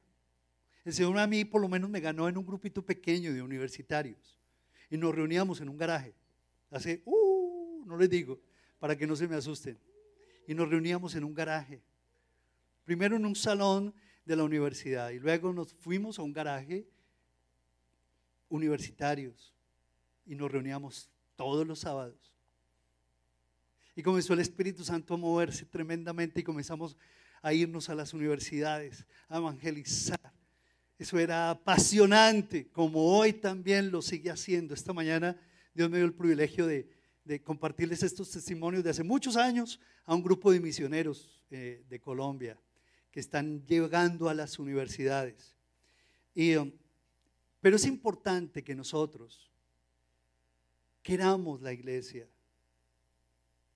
[0.85, 4.41] El Señor a mí por lo menos me ganó en un grupito pequeño de universitarios
[4.91, 6.15] y nos reuníamos en un garaje.
[6.71, 8.41] Hace, uh, no les digo,
[8.81, 9.79] para que no se me asusten.
[10.49, 11.81] Y nos reuníamos en un garaje.
[12.85, 16.89] Primero en un salón de la universidad y luego nos fuimos a un garaje
[18.51, 19.55] universitarios
[20.27, 22.35] y nos reuníamos todos los sábados.
[23.97, 26.97] Y comenzó el Espíritu Santo a moverse tremendamente y comenzamos
[27.43, 30.21] a irnos a las universidades, a evangelizar.
[30.99, 34.75] Eso era apasionante, como hoy también lo sigue haciendo.
[34.75, 35.35] Esta mañana
[35.73, 36.87] Dios me dio el privilegio de,
[37.45, 42.59] compartirles estos testimonios de hace muchos años a un grupo de misioneros eh, de Colombia
[43.13, 45.55] que están llegando a las universidades.
[46.35, 46.73] Y um,
[47.61, 49.51] pero es importante que nosotros
[51.03, 52.29] queramos la iglesia.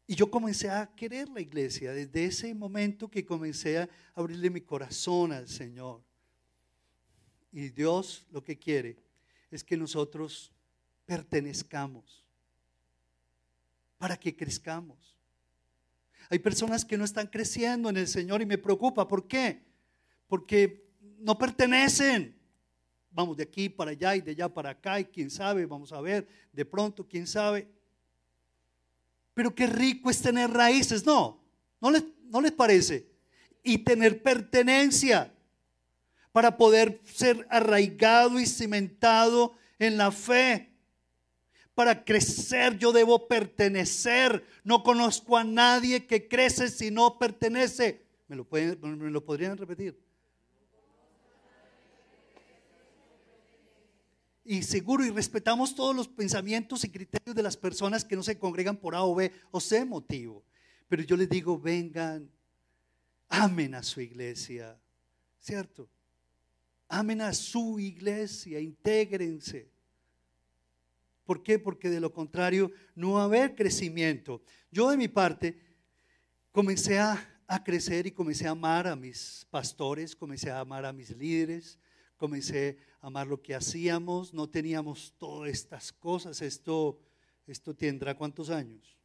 [0.07, 4.61] Y yo comencé a querer la iglesia desde ese momento que comencé a abrirle mi
[4.61, 6.03] corazón al Señor.
[7.53, 8.99] Y Dios lo que quiere
[9.51, 10.53] es que nosotros
[11.07, 12.25] pertenezcamos
[13.97, 15.17] para que crezcamos.
[16.29, 19.07] Hay personas que no están creciendo en el Señor y me preocupa.
[19.07, 19.63] ¿Por qué?
[20.27, 20.85] Porque
[21.19, 22.37] no pertenecen
[23.15, 26.01] vamos de aquí para allá y de allá para acá y quién sabe, vamos a
[26.01, 27.69] ver, de pronto, quién sabe.
[29.33, 31.41] Pero qué rico es tener raíces, no,
[31.81, 33.07] no les, no les parece.
[33.63, 35.33] Y tener pertenencia
[36.33, 40.73] para poder ser arraigado y cimentado en la fe.
[41.75, 44.45] Para crecer yo debo pertenecer.
[44.65, 48.05] No conozco a nadie que crece si no pertenece.
[48.29, 50.04] ¿Me lo, pueden, me lo podrían repetir?
[54.45, 58.39] Y seguro y respetamos todos los pensamientos y criterios de las personas que no se
[58.39, 60.45] congregan por A o B o C motivo.
[60.89, 62.31] Pero yo les digo, vengan,
[63.29, 64.79] amen a su iglesia,
[65.41, 65.89] ¿cierto?
[66.89, 69.71] Amen a su iglesia, intégrense.
[71.25, 71.59] ¿Por qué?
[71.59, 74.43] Porque de lo contrario no va a haber crecimiento.
[74.71, 75.59] Yo de mi parte
[76.53, 80.93] comencé a, a crecer y comencé a amar a mis pastores, comencé a amar a
[80.93, 81.79] mis líderes,
[82.19, 86.99] comencé amar lo que hacíamos, no teníamos todas estas cosas, esto,
[87.47, 88.97] esto tendrá cuántos años,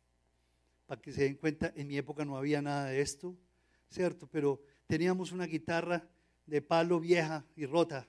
[0.86, 3.36] para que se den cuenta, en mi época no había nada de esto,
[3.90, 4.26] ¿cierto?
[4.28, 6.08] Pero teníamos una guitarra
[6.46, 8.08] de palo vieja y rota,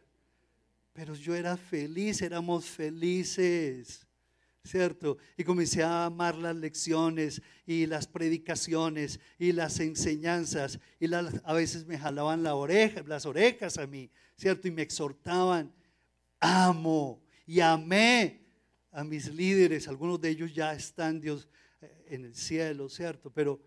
[0.92, 4.07] pero yo era feliz, éramos felices.
[4.62, 5.16] ¿cierto?
[5.38, 11.87] Y comencé a amar las lecciones y las predicaciones y las enseñanzas y a veces
[11.87, 14.68] me jalaban la oreja, las orejas a mí, ¿cierto?
[14.68, 15.72] Y me exhortaban.
[16.40, 18.40] Amo y amé
[18.92, 21.48] a mis líderes, algunos de ellos ya están Dios
[21.81, 23.31] eh, en el cielo, ¿cierto?
[23.31, 23.61] Pero,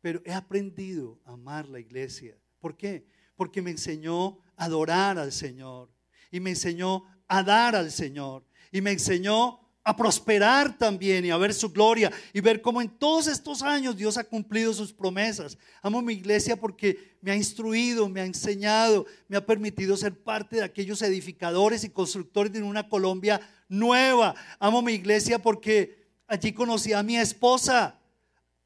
[0.00, 2.36] pero he aprendido a amar la iglesia.
[2.58, 3.06] ¿Por qué?
[3.36, 5.90] Porque me enseñó a adorar al Señor
[6.30, 11.36] y me enseñó a dar al Señor y me enseñó a prosperar también y a
[11.36, 15.56] ver su gloria y ver cómo en todos estos años Dios ha cumplido sus promesas.
[15.82, 20.56] Amo mi iglesia porque me ha instruido, me ha enseñado, me ha permitido ser parte
[20.56, 24.34] de aquellos edificadores y constructores de una Colombia nueva.
[24.58, 27.98] Amo mi iglesia porque allí conocí a mi esposa,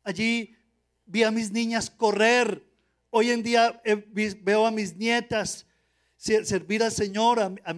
[0.02, 0.56] allí
[1.06, 2.64] vi a mis niñas correr,
[3.10, 3.80] hoy en día
[4.42, 5.66] veo a mis nietas
[6.16, 7.74] servir al Señor, a,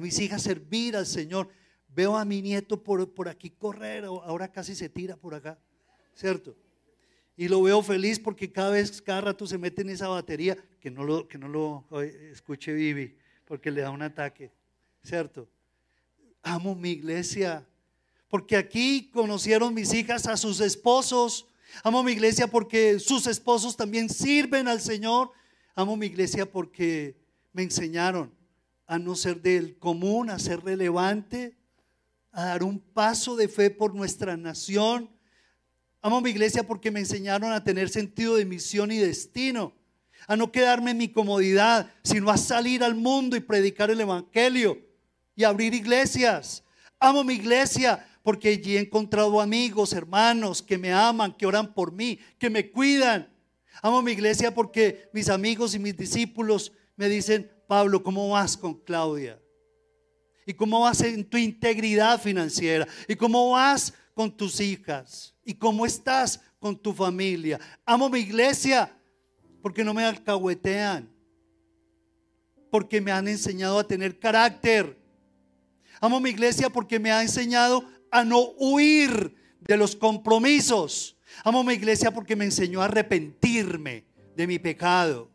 [0.00, 1.48] mis hijas servir al Señor.
[1.88, 5.58] Veo a mi nieto por, por aquí correr, ahora casi se tira por acá,
[6.14, 6.54] ¿cierto?
[7.36, 10.90] Y lo veo feliz porque cada vez, cada rato se mete en esa batería, que
[10.90, 14.52] no lo, que no lo escuche Vivi, porque le da un ataque.
[15.02, 15.48] ¿cierto?
[16.42, 17.66] Amo mi iglesia,
[18.28, 21.46] porque aquí conocieron mis hijas a sus esposos.
[21.82, 25.32] Amo mi iglesia porque sus esposos también sirven al Señor.
[25.74, 27.16] Amo mi iglesia porque
[27.52, 28.32] me enseñaron
[28.86, 31.56] a no ser del común, a ser relevante,
[32.32, 35.10] a dar un paso de fe por nuestra nación.
[36.00, 39.74] Amo mi iglesia porque me enseñaron a tener sentido de misión y destino,
[40.26, 44.78] a no quedarme en mi comodidad, sino a salir al mundo y predicar el Evangelio
[45.34, 46.64] y abrir iglesias.
[47.00, 51.92] Amo mi iglesia porque allí he encontrado amigos, hermanos que me aman, que oran por
[51.92, 53.32] mí, que me cuidan.
[53.82, 58.74] Amo mi iglesia porque mis amigos y mis discípulos me dicen, Pablo, ¿cómo vas con
[58.74, 59.40] Claudia?
[60.48, 62.88] ¿Y cómo vas en tu integridad financiera?
[63.06, 65.34] ¿Y cómo vas con tus hijas?
[65.44, 67.60] ¿Y cómo estás con tu familia?
[67.84, 68.90] Amo mi iglesia
[69.60, 71.06] porque no me alcahuetean,
[72.70, 74.98] porque me han enseñado a tener carácter.
[76.00, 81.18] Amo mi iglesia porque me ha enseñado a no huir de los compromisos.
[81.44, 85.30] Amo mi iglesia porque me enseñó a arrepentirme de mi pecado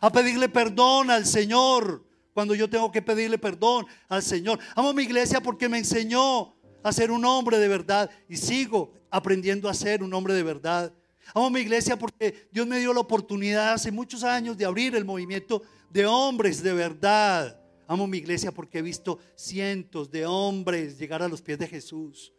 [0.00, 4.58] a pedirle perdón al Señor cuando yo tengo que pedirle perdón al Señor.
[4.74, 9.68] Amo mi iglesia porque me enseñó a ser un hombre de verdad y sigo aprendiendo
[9.68, 10.92] a ser un hombre de verdad.
[11.34, 15.04] Amo mi iglesia porque Dios me dio la oportunidad hace muchos años de abrir el
[15.04, 17.60] movimiento de hombres de verdad.
[17.86, 22.32] Amo mi iglesia porque he visto cientos de hombres llegar a los pies de Jesús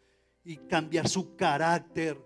[0.43, 2.17] y cambiar su carácter.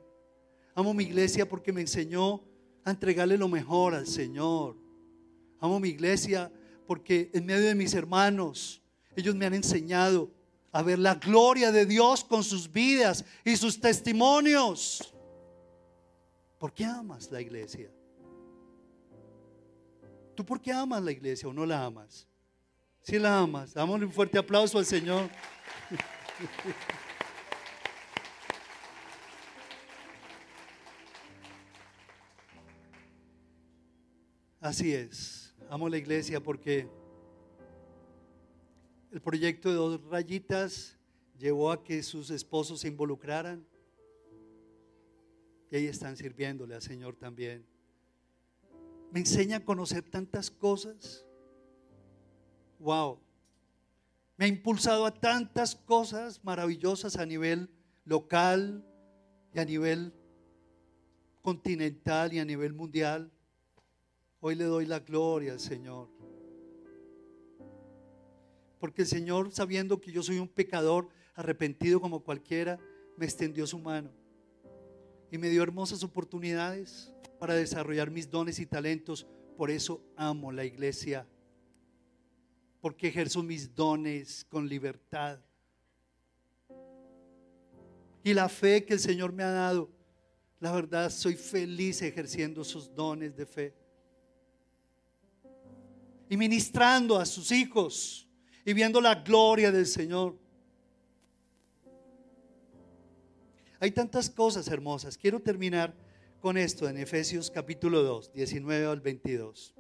[0.75, 2.43] Amo mi iglesia porque me enseñó
[2.83, 4.77] a entregarle lo mejor al Señor.
[5.59, 6.51] Amo mi iglesia
[6.85, 8.81] porque en medio de mis hermanos,
[9.15, 10.31] ellos me han enseñado
[10.71, 15.15] a ver la gloria de Dios con sus vidas y sus testimonios.
[16.59, 17.89] ¿Por qué amas la iglesia?
[20.35, 22.27] ¿Tú por qué amas la iglesia o no la amas?
[23.01, 25.29] Si la amas, damos un fuerte aplauso al Señor.
[34.59, 35.44] Así es.
[35.69, 36.87] Amo la iglesia porque
[39.11, 40.97] el proyecto de dos rayitas
[41.39, 43.65] llevó a que sus esposos se involucraran
[45.71, 47.65] y ahí están sirviéndole al Señor también.
[49.11, 51.25] Me enseña a conocer tantas cosas.
[52.79, 53.19] Wow.
[54.37, 57.69] Me ha impulsado a tantas cosas maravillosas a nivel
[58.03, 58.85] local
[59.53, 60.13] y a nivel
[61.41, 63.31] continental y a nivel mundial.
[64.47, 66.07] Hoy le doy la gloria al Señor.
[68.77, 72.79] Porque el Señor, sabiendo que yo soy un pecador arrepentido como cualquiera,
[73.17, 74.11] me extendió su mano
[75.31, 79.25] y me dio hermosas oportunidades para desarrollar mis dones y talentos.
[79.57, 81.27] Por eso amo la iglesia,
[82.81, 85.39] porque ejerzo mis dones con libertad.
[88.23, 89.89] Y la fe que el Señor me ha dado,
[90.59, 93.84] la verdad, soy feliz ejerciendo sus dones de fe
[96.29, 98.27] y ministrando a sus hijos
[98.65, 100.37] y viendo la gloria del Señor.
[103.79, 105.17] Hay tantas cosas hermosas.
[105.17, 105.93] Quiero terminar
[106.39, 109.75] con esto en Efesios capítulo 2, 19 al 22.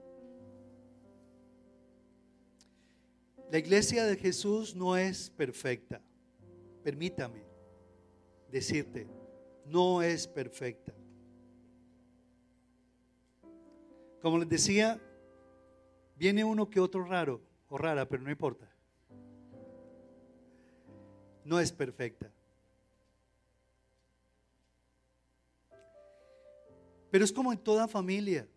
[3.51, 6.01] La iglesia de Jesús no es perfecta.
[6.83, 7.45] Permítame
[8.51, 9.07] decirte,
[9.65, 10.93] no es perfecta.
[14.21, 14.99] Como les decía,
[16.15, 18.69] Viene uno que otro raro o rara, pero no importa.
[21.43, 22.31] No es perfecta.
[27.11, 28.47] Pero es como en toda familia.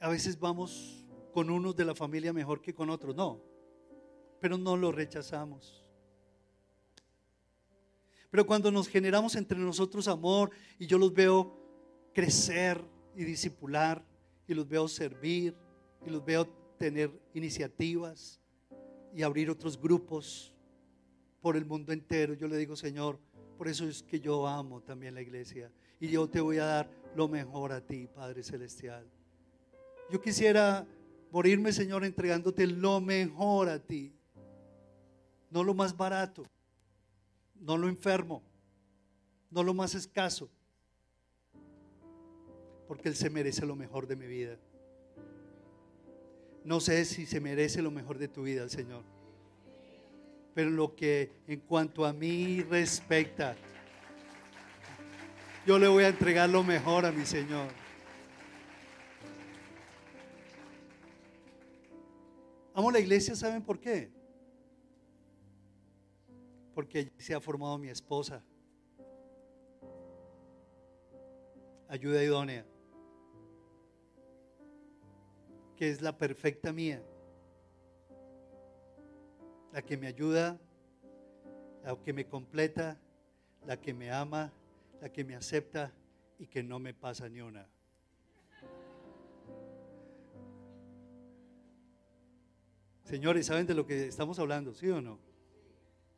[0.00, 3.14] A veces vamos con unos de la familia mejor que con otros.
[3.14, 3.40] No,
[4.40, 5.84] pero no lo rechazamos.
[8.30, 11.56] Pero cuando nos generamos entre nosotros amor y yo los veo
[12.12, 12.84] crecer
[13.14, 14.04] y disipular
[14.46, 15.56] y los veo servir
[16.06, 16.46] y los veo
[16.78, 18.40] tener iniciativas
[19.14, 20.52] y abrir otros grupos
[21.40, 22.34] por el mundo entero.
[22.34, 23.18] Yo le digo, Señor,
[23.56, 26.90] por eso es que yo amo también la iglesia y yo te voy a dar
[27.14, 29.06] lo mejor a ti, Padre Celestial.
[30.10, 30.86] Yo quisiera
[31.30, 34.12] morirme, Señor, entregándote lo mejor a ti,
[35.50, 36.44] no lo más barato,
[37.54, 38.42] no lo enfermo,
[39.50, 40.50] no lo más escaso,
[42.88, 44.58] porque Él se merece lo mejor de mi vida.
[46.64, 49.02] No sé si se merece lo mejor de tu vida Señor.
[50.54, 53.56] Pero lo que en cuanto a mí respecta,
[55.66, 57.68] yo le voy a entregar lo mejor a mi Señor.
[62.74, 64.10] Amo la iglesia, ¿saben por qué?
[66.74, 68.42] porque se ha formado mi esposa.
[71.88, 72.66] Ayuda idónea,
[75.76, 77.02] que es la perfecta mía,
[79.72, 80.58] la que me ayuda,
[81.82, 82.98] la que me completa,
[83.66, 84.52] la que me ama,
[85.00, 85.92] la que me acepta
[86.38, 87.68] y que no me pasa ni una.
[93.04, 94.72] Señores, ¿saben de lo que estamos hablando?
[94.74, 95.18] ¿Sí o no?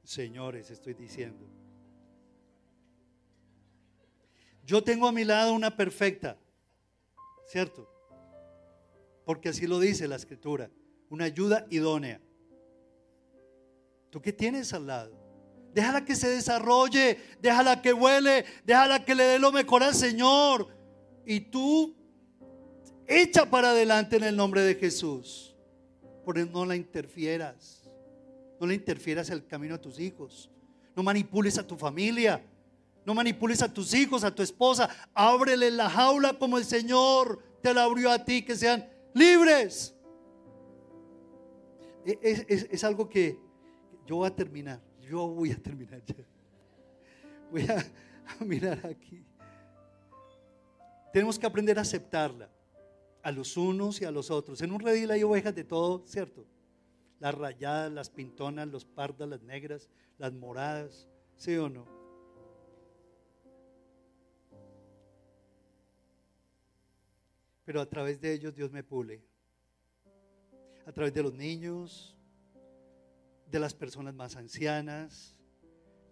[0.05, 1.45] Señores, estoy diciendo.
[4.65, 6.37] Yo tengo a mi lado una perfecta,
[7.47, 7.96] ¿cierto?
[9.27, 10.71] Porque así lo dice la escritura,
[11.11, 12.21] una ayuda idónea.
[14.09, 15.19] ¿Tú qué tienes al lado?
[15.75, 20.69] Déjala que se desarrolle, déjala que huele, déjala que le dé lo mejor al Señor.
[21.27, 21.97] Y tú
[23.09, 25.57] echa para adelante en el nombre de Jesús.
[26.25, 27.91] Por eso no la interfieras.
[28.61, 30.49] No le interfieras el camino a tus hijos.
[30.95, 32.41] No manipules a tu familia.
[33.05, 34.89] No manipules a tus hijos, a tu esposa.
[35.13, 39.95] Ábrele la jaula como el Señor te la abrió a ti, que sean libres.
[42.05, 43.39] E, es, algo que
[44.07, 44.81] yo voy a terminar.
[45.01, 46.15] Yo voy a terminar ya.
[47.51, 47.79] Voy a,
[48.41, 49.25] a mirar aquí.
[51.13, 52.51] Tenemos que aprender a aceptarla
[53.23, 54.61] a los unos y a los otros.
[54.61, 56.47] En un redil hay ovejas de todo, ¿cierto?
[57.19, 59.89] Las rayadas, las pintonas, los pardas, las negras,
[60.19, 61.96] las moradas, ¿sí o no?
[67.67, 69.23] Pero a través de ellos Dios me pule.
[70.87, 72.17] A través de los niños,
[73.51, 75.37] de las personas más ancianas,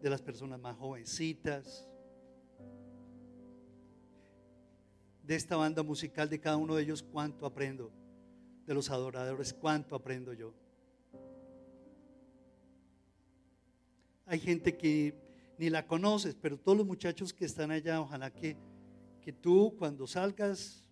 [0.03, 1.89] de las personas más jovencitas,
[5.23, 7.93] de esta banda musical, de cada uno de ellos, cuánto aprendo.
[8.67, 10.53] De los adoradores, cuánto aprendo yo.
[14.27, 15.15] Hay gente que
[15.57, 18.57] ni la conoces, pero todos los muchachos que están allá, ojalá que,
[19.21, 20.84] que tú cuando salgas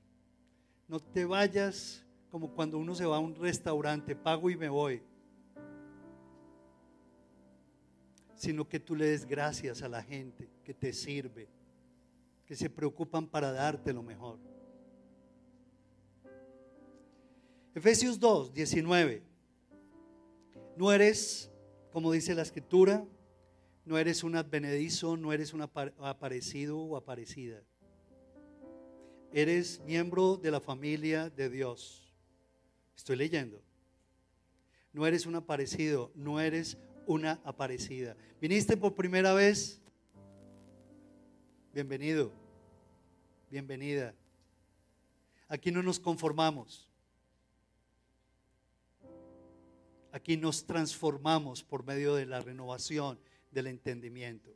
[0.88, 5.02] no te vayas como cuando uno se va a un restaurante, pago y me voy,
[8.34, 11.48] sino que tú le des gracias a la gente que te sirve,
[12.46, 14.38] que se preocupan para darte lo mejor.
[17.74, 19.22] Efesios 2, 19.
[20.76, 21.50] No eres,
[21.90, 23.06] como dice la escritura,
[23.84, 27.62] no eres un advenedizo, no eres un aparecido o aparecida.
[29.34, 32.12] Eres miembro de la familia de Dios.
[32.94, 33.62] Estoy leyendo.
[34.92, 36.76] No eres un aparecido, no eres
[37.06, 38.14] una aparecida.
[38.42, 39.80] ¿Viniste por primera vez?
[41.72, 42.30] Bienvenido.
[43.50, 44.14] Bienvenida.
[45.48, 46.86] Aquí no nos conformamos.
[50.12, 53.18] Aquí nos transformamos por medio de la renovación
[53.50, 54.54] del entendimiento.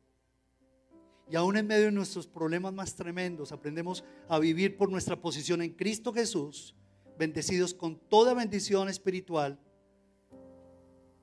[1.29, 5.63] Y aún en medio de nuestros problemas más tremendos, aprendemos a vivir por nuestra posición
[5.63, 6.75] en Cristo Jesús,
[7.19, 9.59] bendecidos con toda bendición espiritual,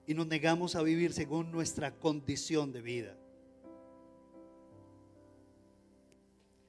[0.06, 3.18] y nos negamos a vivir según nuestra condición de vida.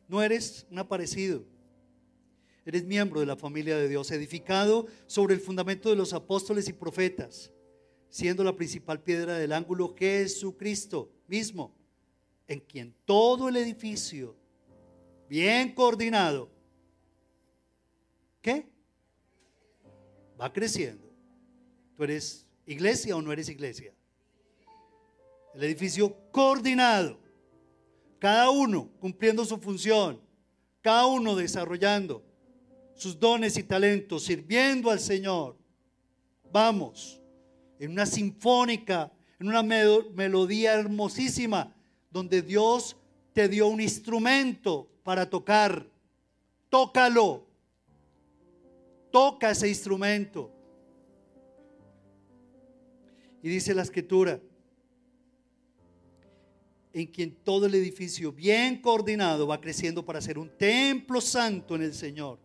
[0.07, 1.45] No eres un aparecido,
[2.65, 6.73] eres miembro de la familia de Dios, edificado sobre el fundamento de los apóstoles y
[6.73, 7.51] profetas
[8.15, 11.75] siendo la principal piedra del ángulo Jesucristo mismo,
[12.47, 14.37] en quien todo el edificio,
[15.29, 16.51] bien coordinado,
[18.43, 18.69] ¿qué?
[20.41, 21.11] Va creciendo.
[21.97, 23.95] ¿Tú eres iglesia o no eres iglesia?
[25.55, 27.19] El edificio coordinado,
[28.19, 30.21] cada uno cumpliendo su función,
[30.81, 32.25] cada uno desarrollando
[32.95, 35.57] sus dones y talentos, sirviendo al Señor.
[36.53, 37.21] Vamos
[37.79, 41.75] en una sinfónica, en una melodía hermosísima,
[42.15, 42.97] donde Dios
[43.33, 45.85] te dio un instrumento para tocar.
[46.69, 47.45] Tócalo.
[49.11, 50.49] Toca ese instrumento.
[53.43, 54.41] Y dice la escritura,
[56.93, 61.83] en quien todo el edificio bien coordinado va creciendo para ser un templo santo en
[61.83, 62.39] el Señor,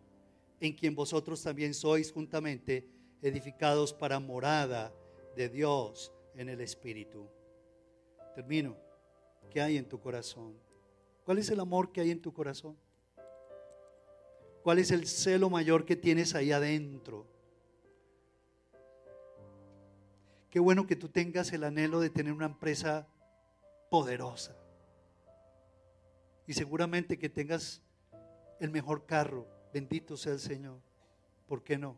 [0.58, 2.88] en quien vosotros también sois juntamente
[3.22, 4.92] edificados para morada
[5.36, 7.28] de Dios en el Espíritu.
[8.34, 8.89] Termino.
[9.50, 10.54] ¿Qué hay en tu corazón?
[11.24, 12.76] ¿Cuál es el amor que hay en tu corazón?
[14.62, 17.26] ¿Cuál es el celo mayor que tienes ahí adentro?
[20.50, 23.06] Qué bueno que tú tengas el anhelo de tener una empresa
[23.90, 24.56] poderosa.
[26.46, 27.82] Y seguramente que tengas
[28.58, 29.46] el mejor carro.
[29.72, 30.80] Bendito sea el Señor.
[31.46, 31.96] ¿Por qué no?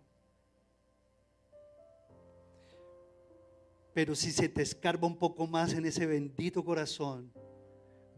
[3.95, 7.33] Pero si se te escarba un poco más en ese bendito corazón,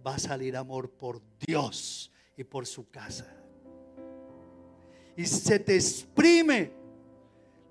[0.06, 3.26] va a salir amor por Dios y por su casa.
[5.16, 6.72] Y se te exprime,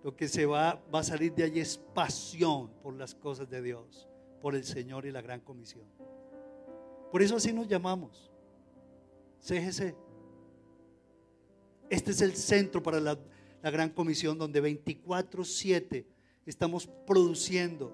[0.03, 3.61] lo que se va, va a salir de allí es pasión por las cosas de
[3.61, 4.07] Dios,
[4.41, 5.85] por el Señor y la gran comisión.
[7.11, 8.31] Por eso así nos llamamos.
[9.39, 9.95] CGC.
[11.89, 13.19] Este es el centro para la,
[13.61, 16.05] la gran comisión donde 24/7
[16.45, 17.93] estamos produciendo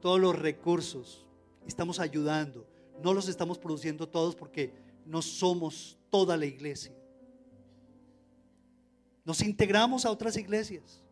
[0.00, 1.26] todos los recursos,
[1.66, 2.66] estamos ayudando.
[3.02, 4.72] No los estamos produciendo todos porque
[5.04, 6.92] no somos toda la iglesia.
[9.24, 11.02] Nos integramos a otras iglesias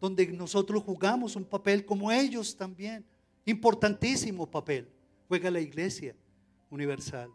[0.00, 3.04] donde nosotros jugamos un papel como ellos también.
[3.44, 4.88] Importantísimo papel
[5.28, 6.16] juega la iglesia
[6.70, 7.30] universal.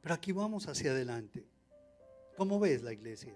[0.00, 1.46] Pero aquí vamos hacia adelante.
[2.36, 3.34] ¿Cómo ves la iglesia?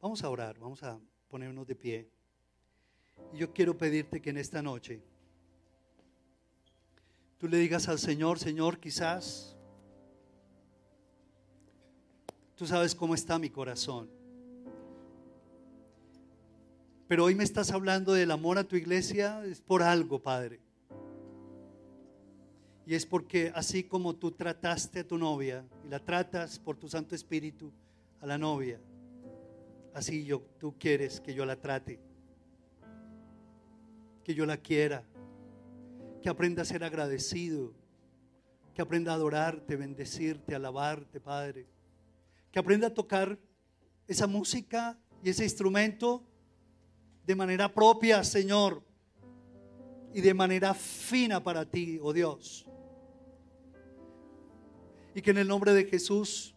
[0.00, 2.08] Vamos a orar, vamos a ponernos de pie.
[3.32, 5.02] Y yo quiero pedirte que en esta noche
[7.38, 9.56] tú le digas al Señor, Señor, quizás
[12.56, 14.08] tú sabes cómo está mi corazón.
[17.06, 20.60] Pero hoy me estás hablando del amor a tu iglesia, es por algo, Padre.
[22.86, 26.88] Y es porque así como tú trataste a tu novia y la tratas por tu
[26.88, 27.72] Santo Espíritu
[28.20, 28.80] a la novia,
[29.94, 31.98] así yo, tú quieres que yo la trate,
[34.22, 35.04] que yo la quiera,
[36.24, 37.74] que aprenda a ser agradecido,
[38.74, 41.66] que aprenda a adorarte, bendecirte, alabarte, Padre,
[42.50, 43.38] que aprenda a tocar
[44.08, 46.24] esa música y ese instrumento
[47.26, 48.82] de manera propia, Señor,
[50.14, 52.66] y de manera fina para ti, oh Dios.
[55.14, 56.54] Y que en el nombre de Jesús,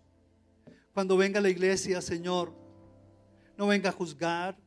[0.93, 2.53] cuando venga a la iglesia, Señor,
[3.57, 4.57] no venga a juzgar,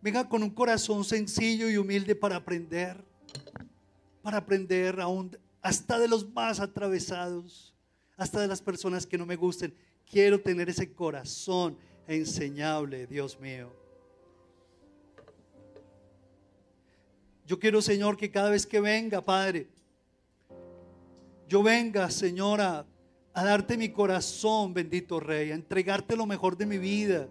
[0.00, 3.04] venga con un corazón sencillo y humilde para aprender,
[4.22, 7.74] para aprender aún hasta de los más atravesados,
[8.16, 9.74] hasta de las personas que no me gusten.
[10.10, 13.72] Quiero tener ese corazón enseñable, Dios mío.
[17.46, 19.68] Yo quiero, Señor, que cada vez que venga, Padre,
[21.48, 22.86] yo venga, Señora,
[23.34, 27.28] a darte mi corazón, bendito Rey, a entregarte lo mejor de mi vida,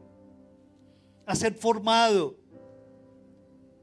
[1.25, 2.40] a ser formado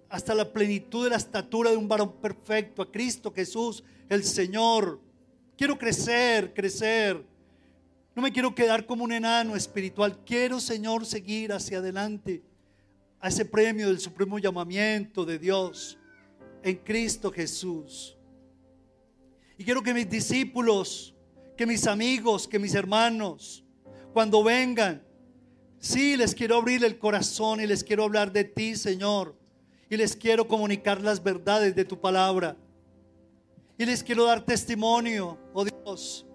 [0.09, 5.01] hasta la plenitud de la estatura de un varón perfecto, a Cristo Jesús, el Señor.
[5.57, 7.25] Quiero crecer, crecer.
[8.15, 10.19] No me quiero quedar como un enano espiritual.
[10.25, 12.43] Quiero, Señor, seguir hacia adelante
[13.21, 15.99] a ese premio del supremo llamamiento de Dios
[16.63, 18.17] en Cristo Jesús.
[19.57, 21.15] Y quiero que mis discípulos
[21.59, 23.65] que mis amigos, que mis hermanos,
[24.13, 25.03] cuando vengan,
[25.81, 29.37] sí les quiero abrir el corazón y les quiero hablar de ti, Señor.
[29.91, 32.57] Y les quiero comunicar las verdades de tu palabra.
[33.79, 36.27] Y les quiero dar testimonio, oh Dios.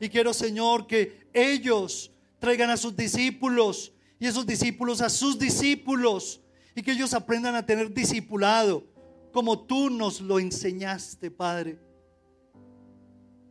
[0.00, 6.40] Y quiero, Señor, que ellos traigan a sus discípulos y esos discípulos a sus discípulos.
[6.74, 8.84] Y que ellos aprendan a tener discipulado
[9.32, 11.78] como tú nos lo enseñaste, Padre.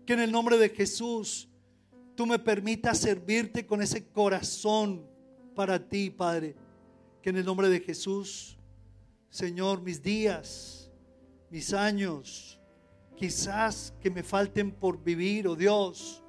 [0.06, 1.50] Que en el nombre de Jesús
[2.16, 5.06] tú me permitas servirte con ese corazón
[5.56, 6.56] para ti, Padre.
[7.22, 8.57] Que en el nombre de Jesús,
[9.30, 10.92] Señor, mis días,
[11.50, 12.60] mis años,
[13.16, 16.24] quizás que me falten por vivir, oh Dios,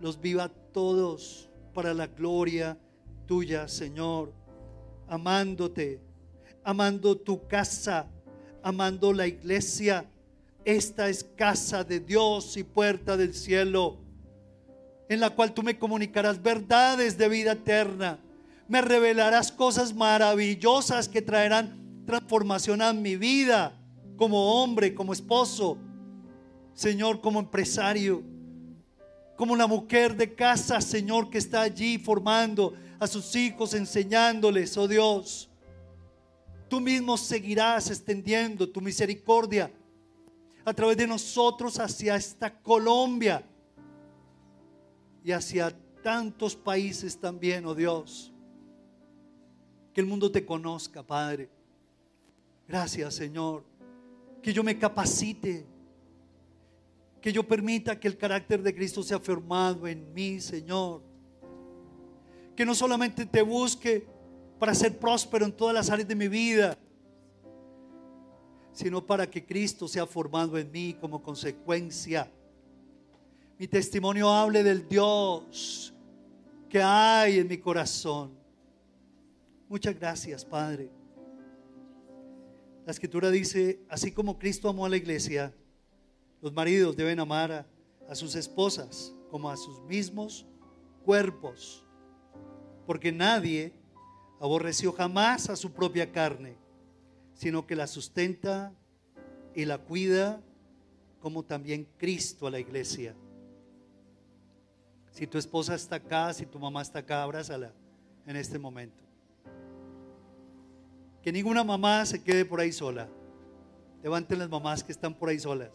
[0.00, 2.78] los viva todos para la gloria
[3.26, 4.32] tuya, Señor,
[5.08, 6.00] amándote,
[6.62, 8.08] amando tu casa,
[8.62, 10.08] amando la iglesia
[10.66, 13.98] esta es casa de Dios y puerta del cielo,
[15.08, 18.18] en la cual tú me comunicarás verdades de vida eterna.
[18.66, 23.78] Me revelarás cosas maravillosas que traerán transformación a mi vida
[24.16, 25.76] como hombre, como esposo,
[26.72, 28.22] Señor, como empresario,
[29.36, 34.88] como la mujer de casa, Señor, que está allí formando a sus hijos, enseñándoles, oh
[34.88, 35.50] Dios.
[36.68, 39.70] Tú mismo seguirás extendiendo tu misericordia
[40.64, 43.44] a través de nosotros hacia esta Colombia
[45.22, 48.32] y hacia tantos países también, oh Dios.
[49.92, 51.55] Que el mundo te conozca, Padre.
[52.68, 53.64] Gracias, Señor.
[54.42, 55.66] Que yo me capacite.
[57.20, 61.02] Que yo permita que el carácter de Cristo sea formado en mí, Señor.
[62.54, 64.06] Que no solamente te busque
[64.58, 66.76] para ser próspero en todas las áreas de mi vida,
[68.72, 72.30] sino para que Cristo sea formado en mí como consecuencia.
[73.58, 75.94] Mi testimonio hable del Dios
[76.68, 78.32] que hay en mi corazón.
[79.68, 80.90] Muchas gracias, Padre.
[82.86, 85.52] La escritura dice, así como Cristo amó a la iglesia,
[86.40, 87.66] los maridos deben amar
[88.08, 90.46] a, sus esposas como a sus mismos
[91.04, 91.84] cuerpos,
[92.86, 93.72] porque nadie
[94.38, 96.54] aborreció jamás a su propia carne,
[97.34, 98.72] sino que la sustenta
[99.52, 100.40] y la cuida
[101.18, 103.16] como también Cristo a la iglesia.
[105.10, 107.72] Si tu esposa está acá, si tu mamá está acá, abrázala
[108.26, 109.05] en este momento.
[111.26, 113.08] Que ninguna mamá se quede por ahí sola.
[114.00, 115.72] Levanten las mamás que están por ahí solas,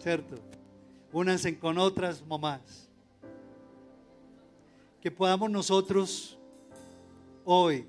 [0.00, 0.36] ¿cierto?
[1.12, 2.88] Únanse con otras mamás.
[5.00, 6.38] Que podamos nosotros
[7.44, 7.88] hoy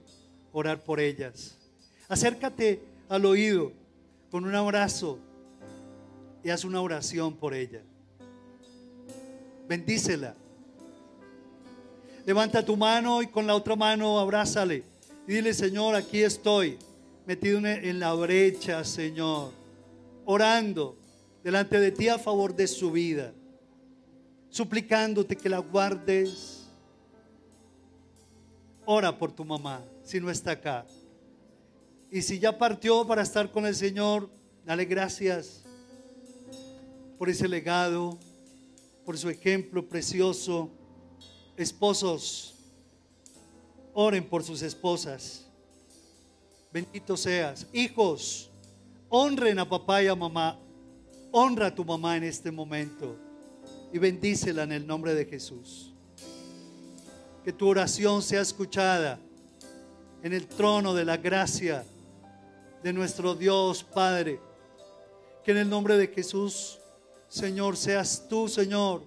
[0.51, 1.59] orar por ellas.
[2.07, 3.71] Acércate al oído
[4.31, 5.19] con un abrazo
[6.43, 7.83] y haz una oración por ella.
[9.67, 10.35] Bendícela.
[12.25, 14.88] Levanta tu mano y con la otra mano abrázale.
[15.30, 16.80] Y dile, Señor, aquí estoy,
[17.27, 19.51] metido en la brecha, Señor,
[20.25, 20.97] orando
[21.43, 23.32] delante de ti a favor de su vida,
[24.49, 26.63] suplicándote que la guardes.
[28.86, 30.88] Ora por tu mamá, si no está acá.
[32.09, 34.32] Y si ya partió para estar con el Señor,
[34.65, 35.61] dale gracias
[37.19, 38.17] por ese legado,
[39.05, 40.71] por su ejemplo precioso.
[41.55, 42.59] Esposos,
[44.01, 45.45] oren por sus esposas.
[46.71, 47.67] Bendito seas.
[47.73, 48.49] Hijos,
[49.09, 50.57] honren a papá y a mamá.
[51.33, 53.17] Honra a tu mamá en este momento
[53.91, 55.93] y bendícela en el nombre de Jesús.
[57.43, 59.19] Que tu oración sea escuchada
[60.23, 61.83] en el trono de la gracia
[62.81, 64.39] de nuestro Dios Padre.
[65.43, 66.79] Que en el nombre de Jesús,
[67.27, 69.03] Señor, seas tú, Señor,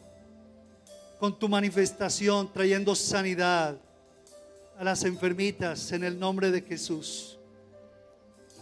[1.18, 3.80] con tu manifestación trayendo sanidad
[4.82, 7.38] a las enfermitas en el nombre de Jesús.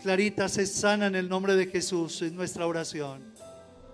[0.03, 3.33] Clarita se sana en el nombre de Jesús en nuestra oración.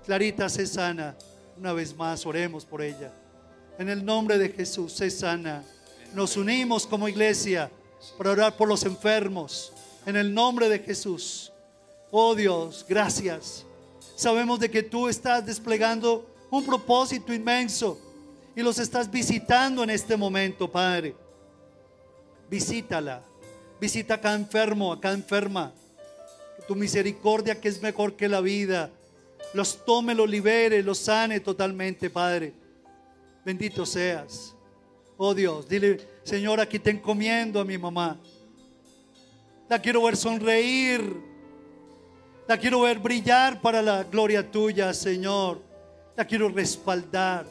[0.05, 1.17] Clarita se sana.
[1.57, 3.13] Una vez más, oremos por ella.
[3.79, 5.63] En el nombre de Jesús se sana.
[6.17, 7.71] Nos unimos como iglesia
[8.19, 9.73] para orar por los enfermos
[10.05, 11.53] en el nombre de Jesús.
[12.11, 13.65] Oh Dios, gracias.
[14.17, 18.01] Sabemos de que tú estás desplegando un propósito inmenso
[18.57, 21.15] y los estás visitando en este momento, Padre.
[22.49, 23.23] Visítala.
[23.81, 25.73] Visita acá enfermo, acá enferma.
[26.67, 28.91] tu misericordia que es mejor que la vida,
[29.55, 32.53] los tome, los libere, los sane totalmente, Padre.
[33.45, 34.55] Bendito seas.
[35.17, 38.19] Oh Dios, dile, Señor, aquí te encomiendo a mi mamá.
[39.69, 41.17] La quiero ver sonreír.
[42.49, 45.61] La quiero ver brillar para la gloria tuya, Señor.
[46.17, 47.47] La quiero respaldar.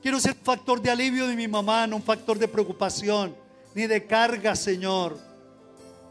[0.00, 3.45] Quiero ser factor de alivio de mi mamá, no un factor de preocupación
[3.76, 5.18] ni de carga, Señor.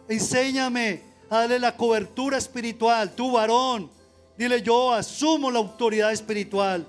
[0.07, 3.89] Enséñame a darle la cobertura espiritual, tu varón.
[4.37, 6.87] Dile yo asumo la autoridad espiritual.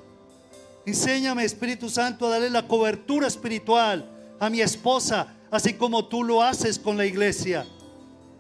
[0.85, 4.09] Enséñame, Espíritu Santo, a darle la cobertura espiritual
[4.39, 7.67] a mi esposa, así como tú lo haces con la iglesia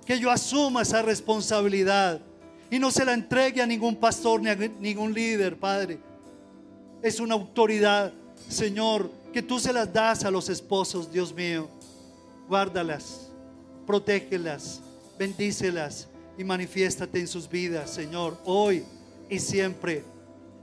[0.06, 2.20] que yo asuma esa responsabilidad
[2.70, 5.98] y no se la entregue a ningún pastor ni a ningún líder, Padre.
[7.02, 8.12] Es una autoridad,
[8.48, 11.68] Señor, que tú se las das a los esposos, Dios mío.
[12.48, 13.30] Guárdalas,
[13.86, 14.80] protégelas,
[15.18, 18.84] bendícelas y manifiéstate en sus vidas, Señor, hoy
[19.28, 20.04] y siempre.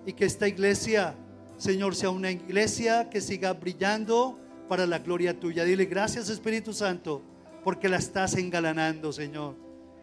[0.05, 1.15] Y que esta iglesia,
[1.57, 5.63] Señor, sea una iglesia que siga brillando para la gloria tuya.
[5.63, 7.21] Dile gracias, Espíritu Santo
[7.63, 9.55] porque la estás engalanando, Señor.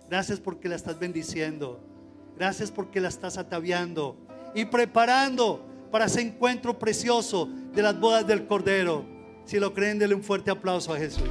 [0.08, 1.80] Gracias porque la estás bendiciendo.
[2.36, 4.16] Gracias porque la estás ataviando
[4.54, 9.04] y preparando para ese encuentro precioso de las bodas del Cordero.
[9.44, 11.28] Si lo creen, denle un fuerte aplauso a Jesús.